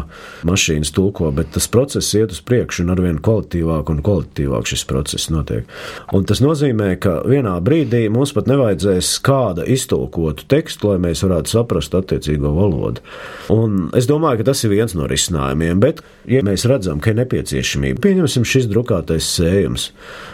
mašīnas 0.49 0.91
tulko, 0.97 1.29
bet 1.37 1.53
tas 1.55 1.69
process 1.71 2.11
iet 2.19 2.35
uz 2.35 2.41
priekšu 2.43 2.83
un 2.83 2.91
arvien 2.97 3.21
kvalitīvāk 3.23 3.93
un 3.95 4.01
kvalitīvāk 4.03 4.67
šis 4.73 4.83
process 4.91 5.31
notiek. 5.31 5.71
Un 6.11 6.27
tas 6.27 6.43
nozīmē, 6.43 6.97
ka 6.99 7.21
vienā 7.23 7.55
brīdī 7.62 8.09
mums 8.11 8.35
pat 8.35 8.51
nevajadzēs 8.51 9.12
kāda 9.23 9.69
iztulkotu 9.71 10.49
tekstu, 10.51 10.91
lai 10.91 10.99
mēs 11.07 11.23
varētu 11.23 11.55
saprast 11.55 11.95
attiecīgo 11.95 12.51
valodu. 12.59 13.07
Un 13.55 13.93
es 13.95 14.11
domāju, 14.11 14.43
ka 14.43 14.49
tas 14.51 14.65
ir 14.67 14.75
viens 14.75 14.97
no 14.99 15.07
risinājumiem, 15.07 15.79
bet, 15.87 16.03
ja 16.27 16.43
mēs 16.43 16.67
redzam, 16.67 16.99
ka 16.99 17.15
ir 17.15 17.21
nepieciešamība, 17.23 18.03
pieņemsim 18.03 18.51
šis 18.57 18.67
drukātais 18.75 19.31
sējums, 19.38 19.93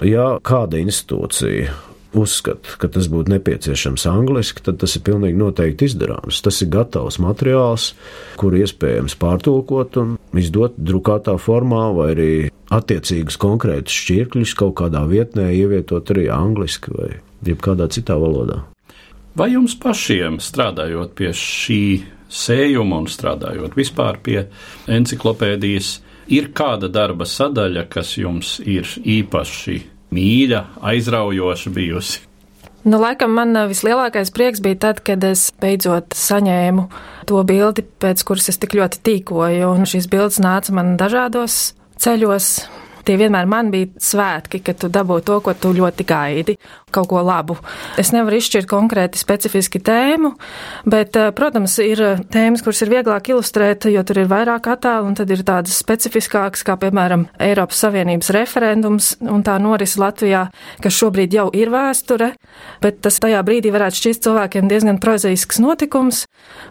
ja 0.09 0.31
kāda 0.41 0.81
institūcija 0.81 1.58
uzskata, 2.17 2.77
ka 2.81 2.89
tas 2.93 3.09
būtu 3.13 3.33
nepieciešams 3.35 4.07
angliski, 4.09 4.63
tad 4.65 4.79
tas 4.81 4.97
ir 4.97 5.05
pilnīgi 5.07 5.39
noteikti 5.39 5.89
izdarāms. 5.89 6.41
Tas 6.45 6.61
ir 6.65 6.71
gatavs 6.73 7.19
materiāls, 7.23 7.91
kuru 8.41 8.63
iespējams 8.63 9.17
pārtulkot 9.21 9.99
un 10.01 10.17
izdot 10.39 10.79
drukātā 10.79 11.37
formā, 11.41 11.89
vai 11.97 12.09
arī 12.15 12.33
attiecīgus 12.75 13.39
konkrētus 13.41 13.97
šķirkļus 14.03 14.57
kaut 14.59 14.77
kādā 14.81 15.05
vietnē 15.09 15.51
ievietot 15.57 16.13
arī 16.15 16.29
angliski 16.33 16.95
vai 16.97 17.11
jebkādā 17.47 17.89
citā 17.93 18.19
valodā. 18.21 18.63
Vai 19.39 19.53
jums 19.53 19.77
pašiem 19.79 20.41
strādājot 20.43 21.13
pie 21.19 21.31
šī 21.37 21.83
sējuma 22.29 23.05
un 23.05 23.07
strādājot 23.09 23.77
vispār 23.79 24.19
pie 24.25 24.41
enciklopēdijas, 24.91 25.93
ir 26.35 26.51
kāda 26.57 26.91
darba 26.93 27.29
sadaļa, 27.29 27.87
kas 27.93 28.17
jums 28.19 28.59
ir 28.65 28.89
īpaši 29.05 29.79
mīļa, 30.15 30.65
aizraujoša 30.91 31.73
bijusi? 31.75 32.25
Nu, 32.89 33.01
laikam 33.03 33.35
man 33.35 33.57
vislielākais 33.69 34.31
prieks 34.33 34.63
bija 34.65 34.79
tad, 34.87 35.01
kad 35.05 35.25
es 35.27 35.49
beidzot 35.61 36.15
saņēmu 36.17 36.87
to 37.29 37.43
bildi, 37.45 37.85
pēc 38.01 38.23
kuras 38.25 38.49
es 38.53 38.61
tik 38.63 38.77
ļoti 38.79 39.03
tīkoju, 39.05 39.73
un 39.75 39.89
šīs 39.89 40.07
bildes 40.09 40.39
nāca 40.41 40.73
man 40.77 40.95
dažādos 41.01 41.59
ceļos, 42.01 42.53
tie 43.09 43.17
vienmēr 43.17 43.49
man 43.49 43.73
bija 43.73 43.89
svētki, 44.03 44.61
kad 44.65 44.79
tu 44.83 44.91
dabū 44.93 45.19
to, 45.25 45.39
ko 45.45 45.55
tu 45.57 45.73
ļoti 45.77 46.05
gaidi, 46.09 46.57
kaut 46.93 47.09
ko 47.11 47.23
labu. 47.25 47.57
Es 48.01 48.13
nevaru 48.13 48.39
izšķirt 48.39 48.69
konkrēti 48.69 49.21
specifiski 49.21 49.81
tēmu, 49.85 50.35
bet, 50.89 51.17
eh, 51.17 51.31
protams, 51.37 51.79
ir 51.85 52.03
tēmas, 52.29 52.63
kuras 52.65 52.83
ir 52.85 52.93
vieglāk 52.93 53.33
ilustrēt, 53.33 53.89
jo 53.93 54.03
tur 54.05 54.19
ir 54.23 54.29
vairāk 54.29 54.69
attēlu, 54.75 55.07
un 55.09 55.15
tad 55.15 55.31
ir 55.31 55.45
tādas 55.45 55.81
specifiskākas, 55.83 56.65
kā 56.65 56.77
piemēram 56.77 57.29
Eiropas 57.41 57.81
Savienības 57.85 58.33
referendums 58.37 59.17
un 59.21 59.43
tā 59.43 59.59
norisi 59.61 59.99
Latvijā, 59.99 60.49
kas 60.83 60.93
šobrīd 60.93 61.33
jau 61.33 61.49
ir 61.53 61.69
vēsture, 61.69 62.35
bet 62.81 63.01
tas 63.01 63.19
tajā 63.19 63.43
brīdī 63.45 63.73
varētu 63.73 64.03
šķist 64.03 64.29
cilvēkiem 64.29 64.69
diezgan 64.69 65.01
prozaisks 65.01 65.59
notikums, 65.59 66.27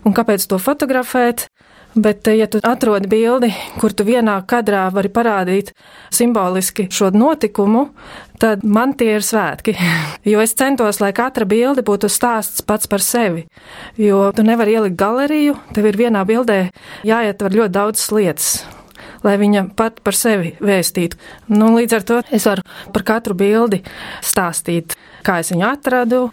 un 0.06 0.13
kāpēc 0.13 0.47
to 0.47 0.58
fotografēt? 0.62 1.47
Bet, 1.97 2.27
ja 2.29 2.45
tu 2.45 2.60
atrodi 2.62 3.10
bildi, 3.10 3.47
kur 3.81 3.89
tu 3.89 4.05
vienā 4.05 4.36
kadrā 4.45 4.83
vari 4.93 5.10
parādīt 5.10 5.71
simboliski 6.13 6.86
šo 6.93 7.10
notikumu, 7.10 7.88
tad 8.38 8.62
man 8.62 8.93
tie 8.99 9.15
ir 9.17 9.25
svētki. 9.25 9.73
Jo 10.31 10.43
es 10.43 10.53
centos, 10.60 10.99
lai 11.01 11.10
katra 11.15 11.47
bilde 11.49 11.81
būtu 11.88 12.10
stāsts 12.12 12.62
pats 12.62 12.89
par 12.91 13.01
sevi. 13.01 13.47
Jo 13.97 14.27
tu 14.36 14.45
nevari 14.45 14.75
ielikt 14.77 14.97
galeriju, 14.99 15.55
tev 15.73 15.88
ir 15.89 15.97
vienā 15.97 16.21
bildē 16.27 16.60
jāietver 17.07 17.55
ļoti 17.62 17.77
daudz 17.79 18.10
lietas 18.13 18.57
lai 19.25 19.38
viņa 19.41 19.63
pat 19.77 20.01
par 20.05 20.15
sevi 20.17 20.53
vēstītu. 20.62 21.17
Nu, 21.49 21.71
līdz 21.77 21.95
ar 21.97 22.05
to 22.05 22.19
es 22.33 22.45
varu 22.45 22.65
par 22.93 23.05
katru 23.07 23.38
bildi 23.38 23.81
stāstīt, 24.25 24.93
kā 25.25 25.39
es 25.41 25.49
viņu 25.53 25.65
atradu, 25.67 26.27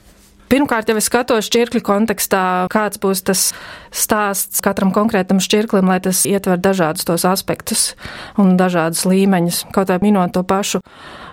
Pirmkārt, 0.52 0.90
jau 0.90 0.98
es 1.00 1.06
skatos 1.08 1.46
šķirkļu 1.48 1.80
kontekstā, 1.84 2.42
kāds 2.72 3.00
būs 3.00 3.22
tas 3.24 3.46
stāsts 3.94 4.60
katram 4.64 4.90
konkrētam 4.94 5.40
šķirklim, 5.42 5.88
lai 5.88 5.96
tas 6.04 6.24
ietver 6.28 6.60
dažādus 6.60 7.06
tos 7.08 7.24
aspektus 7.28 7.94
un 8.40 8.58
dažādus 8.60 9.06
līmeņus. 9.08 9.62
Kaut 9.74 9.92
vai 9.92 9.98
minot 10.02 10.34
to 10.36 10.44
pašu 10.44 10.82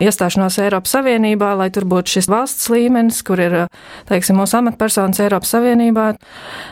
iestāšanos 0.02 0.58
Eiropas 0.64 0.96
Savienībā, 0.96 1.52
lai 1.60 1.70
tur 1.76 1.86
būtu 1.92 2.16
šis 2.16 2.32
valsts 2.32 2.72
līmenis, 2.72 3.22
kur 3.28 3.42
ir, 3.44 3.58
teiksim, 4.10 4.40
mūsu 4.40 4.62
amatpersonas 4.62 5.22
Eiropas 5.26 5.52
Savienībā, 5.58 6.08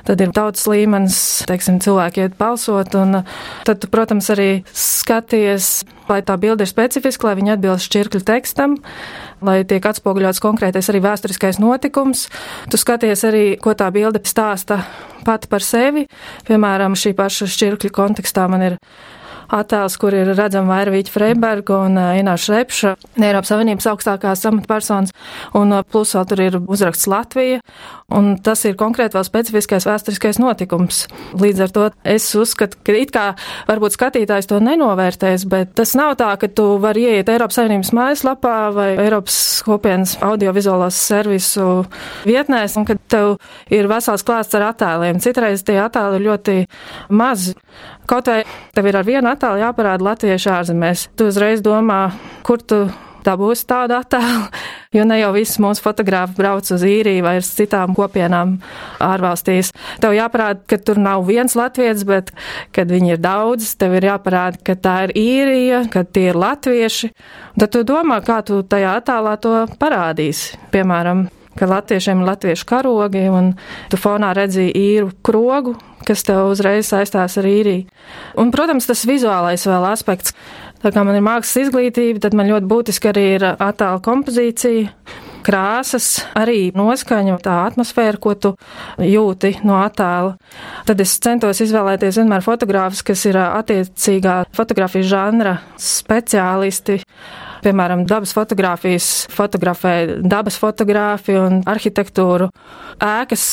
tad 0.08 0.24
ir 0.24 0.34
tautas 0.36 0.64
līmenis, 0.70 1.20
teiksim, 1.50 1.82
cilvēki 1.84 2.24
iet 2.24 2.40
balsot, 2.40 2.96
un 2.98 3.22
tad, 3.68 3.90
protams, 3.92 4.32
arī 4.34 4.50
skaties, 4.72 5.82
lai 6.10 6.22
tā 6.26 6.40
bilde 6.42 6.66
ir 6.66 6.72
specifiska, 6.72 7.30
lai 7.30 7.38
viņi 7.42 7.58
atbilst 7.58 7.92
šķirkļu 7.92 8.24
tekstam 8.26 8.80
lai 9.46 9.62
tiek 9.68 9.86
atspoguļots 9.86 10.42
konkrētais 10.44 10.90
arī 10.92 11.04
vēsturiskais 11.04 11.62
notikums. 11.62 12.28
Tu 12.72 12.80
skaties 12.80 13.26
arī, 13.28 13.46
ko 13.62 13.76
tā 13.78 13.90
bilde 13.94 14.22
stāsta 14.28 14.82
pati 15.28 15.50
par 15.52 15.66
sevi. 15.66 16.06
Piemēram, 16.48 16.98
šī 16.98 17.16
paša 17.18 17.50
šķirkļa 17.54 17.94
kontekstā 17.96 18.48
man 18.52 18.66
ir 18.72 18.80
attēls, 19.54 19.98
kur 20.00 20.16
ir 20.16 20.32
redzama 20.38 20.78
Vairvīķa 20.78 21.14
Freiberga 21.14 21.82
un 21.86 21.98
Ināša 21.98 22.56
Repša, 22.56 22.94
Eiropas 23.20 23.52
Savienības 23.54 23.88
augstākās 23.92 24.46
amatpersonas, 24.50 25.14
un 25.58 25.74
plus 25.90 26.14
vēl 26.16 26.28
tur 26.30 26.44
ir 26.44 26.58
uzraksts 26.60 27.10
Latvija, 27.10 27.62
un 28.14 28.36
tas 28.44 28.64
ir 28.66 28.78
konkrēti 28.80 29.18
vēl 29.18 29.26
specifiskais 29.28 29.88
vēsturiskais 29.90 30.40
notikums. 30.42 31.04
Līdz 31.40 31.66
ar 31.66 31.74
to 31.76 31.88
es 32.04 32.28
uzskatu, 32.38 32.80
ka 32.86 32.96
it 32.98 33.14
kā 33.16 33.26
varbūt 33.70 33.98
skatītājs 33.98 34.50
to 34.50 34.62
nenovērtēs, 34.64 35.46
bet 35.50 35.74
tas 35.78 35.96
nav 35.98 36.16
tā, 36.22 36.32
ka 36.42 36.50
tu 36.54 36.68
vari 36.82 37.08
ieiet 37.10 37.30
Eiropas 37.30 37.60
Savienības 37.60 37.94
mājaslapā 37.96 38.56
vai 38.76 38.90
Eiropas 38.98 39.40
kopienas 39.66 40.18
audiovizuālās 40.26 40.98
servisu 41.10 41.70
vietnēs, 42.28 42.78
un 42.80 42.88
kad 42.90 43.02
tev 43.12 43.38
ir 43.74 43.90
vesels 43.90 44.26
klāsts 44.26 44.58
ar 44.58 44.70
attēliem. 44.72 45.22
Citreiz 45.24 45.66
tie 45.66 45.80
attēli 45.82 46.20
ir 46.20 46.28
ļoti 46.30 46.60
mazi. 47.10 47.56
Kaut 48.10 48.32
vai 48.32 48.42
tev 48.74 48.88
ir 48.90 48.98
ar 48.98 49.06
vienu 49.06 49.30
attēlu 49.30 49.62
jāparāda 49.62 50.08
latviešu 50.08 50.50
ārzemēs, 50.56 51.10
tu 51.14 51.30
uzreiz 51.30 51.62
domā, 51.62 52.08
kur 52.48 52.62
tu 52.62 52.88
dabūsi 53.26 53.68
tādu 53.70 53.98
attēlu, 54.00 54.48
jo 54.98 55.06
ne 55.06 55.20
jau 55.20 55.30
visi 55.36 55.62
mūsu 55.62 55.84
fotografi 55.86 56.38
brauc 56.40 56.72
uz 56.74 56.86
īriju 56.86 57.26
vai 57.28 57.36
uz 57.42 57.52
citām 57.54 57.94
kopienām 57.98 58.58
ārvalstīs. 59.04 59.70
Tev 60.02 60.16
jāparāda, 60.18 60.64
ka 60.70 60.80
tur 60.82 61.02
nav 61.02 61.26
viens 61.30 61.54
latviečs, 61.60 62.06
bet 62.10 62.34
kad 62.76 62.90
viņi 62.90 63.16
ir 63.16 63.24
daudz, 63.24 63.74
tev 63.80 63.98
ir 64.00 64.10
jāparāda, 64.10 64.62
ka 64.66 64.78
tā 64.80 64.96
ir 65.08 65.18
īrija, 65.20 65.84
ka 65.94 66.06
tie 66.08 66.30
ir 66.32 66.40
latvieši. 66.40 67.12
Tad 67.60 67.76
tu 67.76 67.86
domā, 67.86 68.24
kā 68.26 68.42
tu 68.48 68.64
tajā 68.64 68.98
attēlā 69.04 69.36
to 69.44 69.54
parādīsi. 69.82 70.58
Piemēram, 70.74 71.28
ka 71.60 71.70
latviešiem 71.70 72.24
ir 72.24 72.32
latviešu 72.32 72.68
karogi, 72.70 73.28
un 73.30 73.54
tu 73.92 74.00
fonā 74.00 74.32
redzi 74.38 74.70
īru 74.72 75.12
krogu, 75.26 75.76
kas 76.08 76.24
tev 76.28 76.50
uzreiz 76.50 76.90
saistās 76.90 77.38
ar 77.40 77.48
īriju. 77.50 77.88
Un, 78.40 78.54
protams, 78.56 78.88
tas 78.90 79.06
vizuālais 79.08 79.66
vēl 79.68 79.88
aspekts. 79.92 80.36
Tā 80.80 80.94
kā 80.96 81.04
man 81.04 81.18
ir 81.20 81.26
mākslas 81.26 81.66
izglītība, 81.66 82.22
tad 82.24 82.38
man 82.40 82.48
ļoti 82.48 82.70
būtiski 82.72 83.10
arī 83.12 83.26
ir 83.36 83.46
attēla 83.52 84.00
kompozīcija, 84.04 84.94
krāsas, 85.44 86.08
arī 86.38 86.70
noskaņa, 86.76 87.36
tā 87.44 87.58
atmosfēra, 87.68 88.20
ko 88.22 88.36
tu 88.36 88.54
jūti 89.04 89.58
no 89.68 89.80
attēla. 89.82 90.36
Tad 90.88 91.04
es 91.04 91.18
centos 91.24 91.62
izvēlēties 91.66 92.22
vienmēr 92.22 92.46
fotogrāfus, 92.46 93.04
kas 93.08 93.26
ir 93.30 93.40
attiecīgā 93.42 94.42
fotografijas 94.56 95.12
žanra 95.12 95.58
speciālisti 95.80 97.00
piemēram, 97.66 98.06
dabas 98.10 98.34
fotografijas, 98.36 99.10
fotografē 99.34 99.96
dabas 100.22 100.60
fotogrāfi 100.62 101.38
un 101.40 101.62
arhitektūru 101.70 102.52
ēkas. 103.00 103.50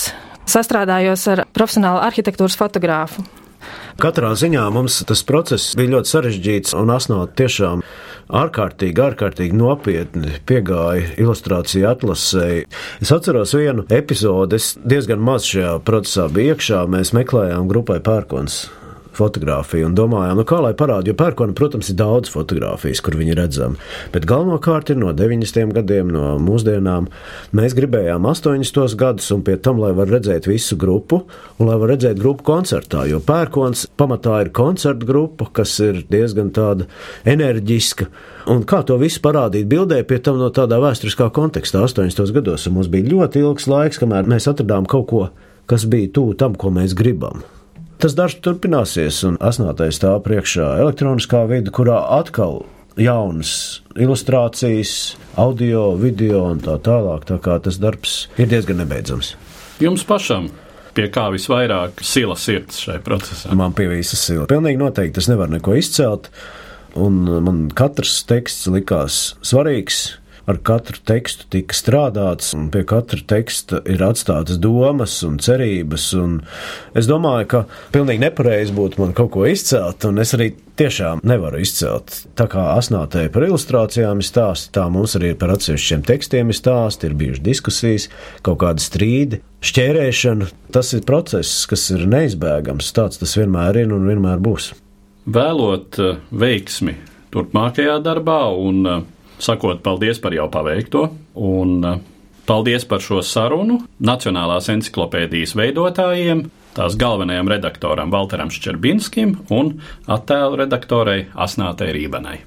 Sastrādājos 0.47 1.25
ar 1.33 1.42
profesionālu 1.51 2.05
arhitektūras 2.07 2.55
fotogrāfu. 2.55 3.25
Katrā 3.99 4.31
ziņā 4.38 4.62
mums 4.71 5.01
tas 5.09 5.25
process 5.27 5.75
bija 5.79 5.97
ļoti 5.97 6.12
sarežģīts 6.12 6.77
un 6.79 6.92
asnot 6.95 7.33
tiešām 7.38 7.83
ārkārtīgi, 8.40 9.03
ārkārtīgi 9.03 9.57
nopietni 9.57 10.37
piegāja 10.47 11.16
ilustrāciju 11.19 11.88
atlasēji. 11.90 12.66
Es 13.03 13.12
atceros 13.16 13.57
vienu 13.59 13.87
epizodi, 13.90 14.61
es 14.61 14.75
diezgan 14.85 15.23
maz 15.25 15.49
šajā 15.51 15.79
procesā 15.87 16.29
biju 16.31 16.55
iekšā, 16.55 16.85
mēs 16.92 17.14
meklējām 17.16 17.71
grupai 17.73 18.03
pērkons 18.05 18.66
fotografiju 19.16 19.88
un 19.88 19.96
domājām, 19.96 20.40
nu 20.40 20.44
kā 20.48 20.61
lai 20.62 20.72
parāda, 20.79 21.11
jo 21.11 21.16
pērkona, 21.18 21.57
protams, 21.57 21.90
ir 21.92 21.98
daudz 22.00 22.31
fotografijas, 22.33 23.02
kur 23.05 23.16
viņi 23.18 23.37
redzam, 23.38 23.76
bet 24.14 24.29
galvenokārt 24.29 24.92
ir 24.92 25.00
no 25.00 25.12
90. 25.16 25.72
gadiem, 25.76 26.12
no 26.12 26.37
mūsdienām. 26.42 27.09
Mēs 27.57 27.76
gribējām 27.79 28.29
80. 28.29 28.96
gadus 29.00 29.31
un 29.35 29.42
pie 29.46 29.57
tam, 29.62 29.81
lai 29.83 29.92
var 29.96 30.11
redzēt 30.12 30.48
visu 30.50 30.79
grupu 30.81 31.22
un 31.59 31.70
lai 31.70 31.79
var 31.81 31.94
redzēt 31.94 32.20
grupu 32.20 32.46
koncertā, 32.46 33.07
jo 33.11 33.20
pērkons 33.24 33.87
pamatā 33.98 34.42
ir 34.44 34.52
koncerta 34.57 35.09
grupa, 35.09 35.48
kas 35.61 35.79
ir 35.85 36.05
diezgan 36.11 36.52
tāda 36.57 36.88
enerģiska. 37.29 38.11
Un 38.52 38.62
kā 38.68 38.85
to 38.87 38.94
visu 39.00 39.18
parādīt 39.24 39.66
bildē, 39.70 40.02
pie 40.07 40.20
tam 40.22 40.38
no 40.38 40.52
tādā 40.55 40.79
vēsturiskā 40.83 41.33
kontekstā 41.35 41.83
80. 41.83 42.31
gados, 42.37 42.68
mums 42.70 42.92
bija 42.92 43.11
ļoti 43.11 43.42
ilgs 43.42 43.66
laiks, 43.70 43.98
kamēr 44.02 44.31
mēs 44.31 44.46
atradām 44.52 44.87
kaut 44.87 45.11
ko, 45.11 45.26
kas 45.66 45.88
bija 45.90 46.12
tuvu 46.14 46.38
tam, 46.38 46.55
ko 46.55 46.70
mēs 46.74 46.94
gribam. 46.94 47.42
Tas 47.97 48.13
darbs 48.13 48.37
turpināsies, 48.45 49.23
un 49.25 49.39
asnātais 49.41 49.97
stāv 49.97 50.19
priekšā 50.27 50.75
elektroniskā 50.83 51.47
vide, 51.49 51.73
kurā 51.73 52.03
atkal 52.19 52.67
jaunas 53.01 53.81
ilustrācijas, 53.97 55.17
audio, 55.41 55.95
video 56.01 56.43
un 56.51 56.61
tā 56.65 56.77
tālāk. 56.85 57.25
Tā 57.29 57.39
kā 57.41 57.57
tas 57.65 57.81
darbs 57.81 58.27
ir 58.37 58.51
diezgan 58.53 58.83
nebeidzams. 58.83 59.33
Jums 59.81 60.05
pašam 60.09 60.51
pie 60.97 61.09
kā 61.13 61.27
visvairāk 61.33 62.05
sila 62.05 62.37
sirds 62.41 62.83
šajā 62.85 63.01
procesā? 63.05 63.57
Man 63.57 63.73
pie 63.77 63.89
visas 63.89 64.21
sila. 64.29 64.45
Pilnīgi 64.51 64.81
noteikti 64.81 65.21
es 65.25 65.31
nevaru 65.33 65.57
neko 65.57 65.77
izcelt, 65.81 66.29
un 67.01 67.25
man 67.49 67.67
katrs 67.77 68.23
teksts 68.29 68.69
likās 68.73 69.21
svarīgs 69.45 70.05
ar 70.47 70.61
katru 70.63 71.01
tekstu 71.07 71.49
tika 71.51 71.75
strādāts, 71.75 72.53
un 72.57 72.69
pie 72.75 72.85
katra 72.87 73.23
teksta 73.35 73.81
ir 73.91 74.05
atstātas 74.07 74.61
domas 74.63 75.19
un 75.27 75.41
cerības. 75.43 76.07
Un 76.21 76.39
es 76.97 77.09
domāju, 77.11 77.49
ka 77.51 77.65
pilnīgi 77.95 78.23
nepareizi 78.23 78.75
būtu 78.77 79.03
man 79.03 79.17
kaut 79.17 79.33
ko 79.35 79.47
izcelt, 79.51 80.07
un 80.07 80.23
es 80.23 80.35
arī 80.37 80.53
tiešām 80.77 81.23
nevaru 81.27 81.61
izcelt. 81.65 82.23
Tā 82.39 82.47
kā 82.53 82.69
asnātēji 82.77 83.33
par 83.35 83.47
ilustrācijām 83.49 84.23
ir 84.23 84.29
stāsti, 84.29 84.73
tā 84.77 84.87
mums 84.93 85.17
arī 85.19 85.33
par 85.39 85.55
atsevišķiem 85.57 86.07
tekstiem 86.07 86.53
ir 86.53 86.59
stāsti, 86.59 87.09
ir 87.09 87.19
bijušas 87.19 87.45
diskusijas, 87.47 88.09
kaut 88.47 88.61
kādi 88.63 88.85
strīdi. 88.85 89.43
Šķērēšana, 89.67 90.51
tas 90.75 90.93
ir 90.95 91.07
process, 91.09 91.65
kas 91.67 91.89
ir 91.95 92.07
neizbēgams. 92.11 92.93
Tāds 92.95 93.19
tas 93.23 93.35
vienmēr 93.39 93.83
ir 93.83 93.95
un 93.97 94.07
vienmēr 94.07 94.43
būs. 94.43 94.71
Vēlot 95.27 95.99
eh, 95.99 96.19
veiksmi 96.31 96.95
turpmākajā 97.35 97.97
darbā 98.05 98.43
un 98.63 98.87
eh, 98.87 99.01
sakot 99.38 99.83
paldies 99.85 100.20
par 100.22 100.35
jau 100.37 100.49
paveikto 100.53 101.07
un 101.35 101.79
eh, 101.85 102.01
paldies 102.46 102.87
par 102.88 103.03
šo 103.05 103.22
sarunu 103.25 103.81
Nacionālās 104.01 104.70
encyklopēdijas 104.72 105.57
veidotājiem, 105.59 106.46
tās 106.77 106.99
galvenajam 107.01 107.51
redaktoram 107.55 108.12
Walteram 108.14 108.53
Ščerbinskim 108.53 109.38
un 109.55 109.77
attēlu 110.07 110.62
redaktorei 110.64 111.27
Asnātei 111.35 111.92
Rībenai. 111.96 112.38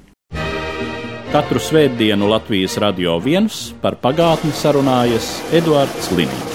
Katru 1.30 1.62
svētdienu 1.62 2.26
Latvijas 2.32 2.80
radio 2.82 3.20
viens 3.22 3.68
par 3.84 4.00
pagātni 4.02 4.50
sarunājas 4.50 5.36
Eduards 5.54 6.10
Līniju. 6.18 6.49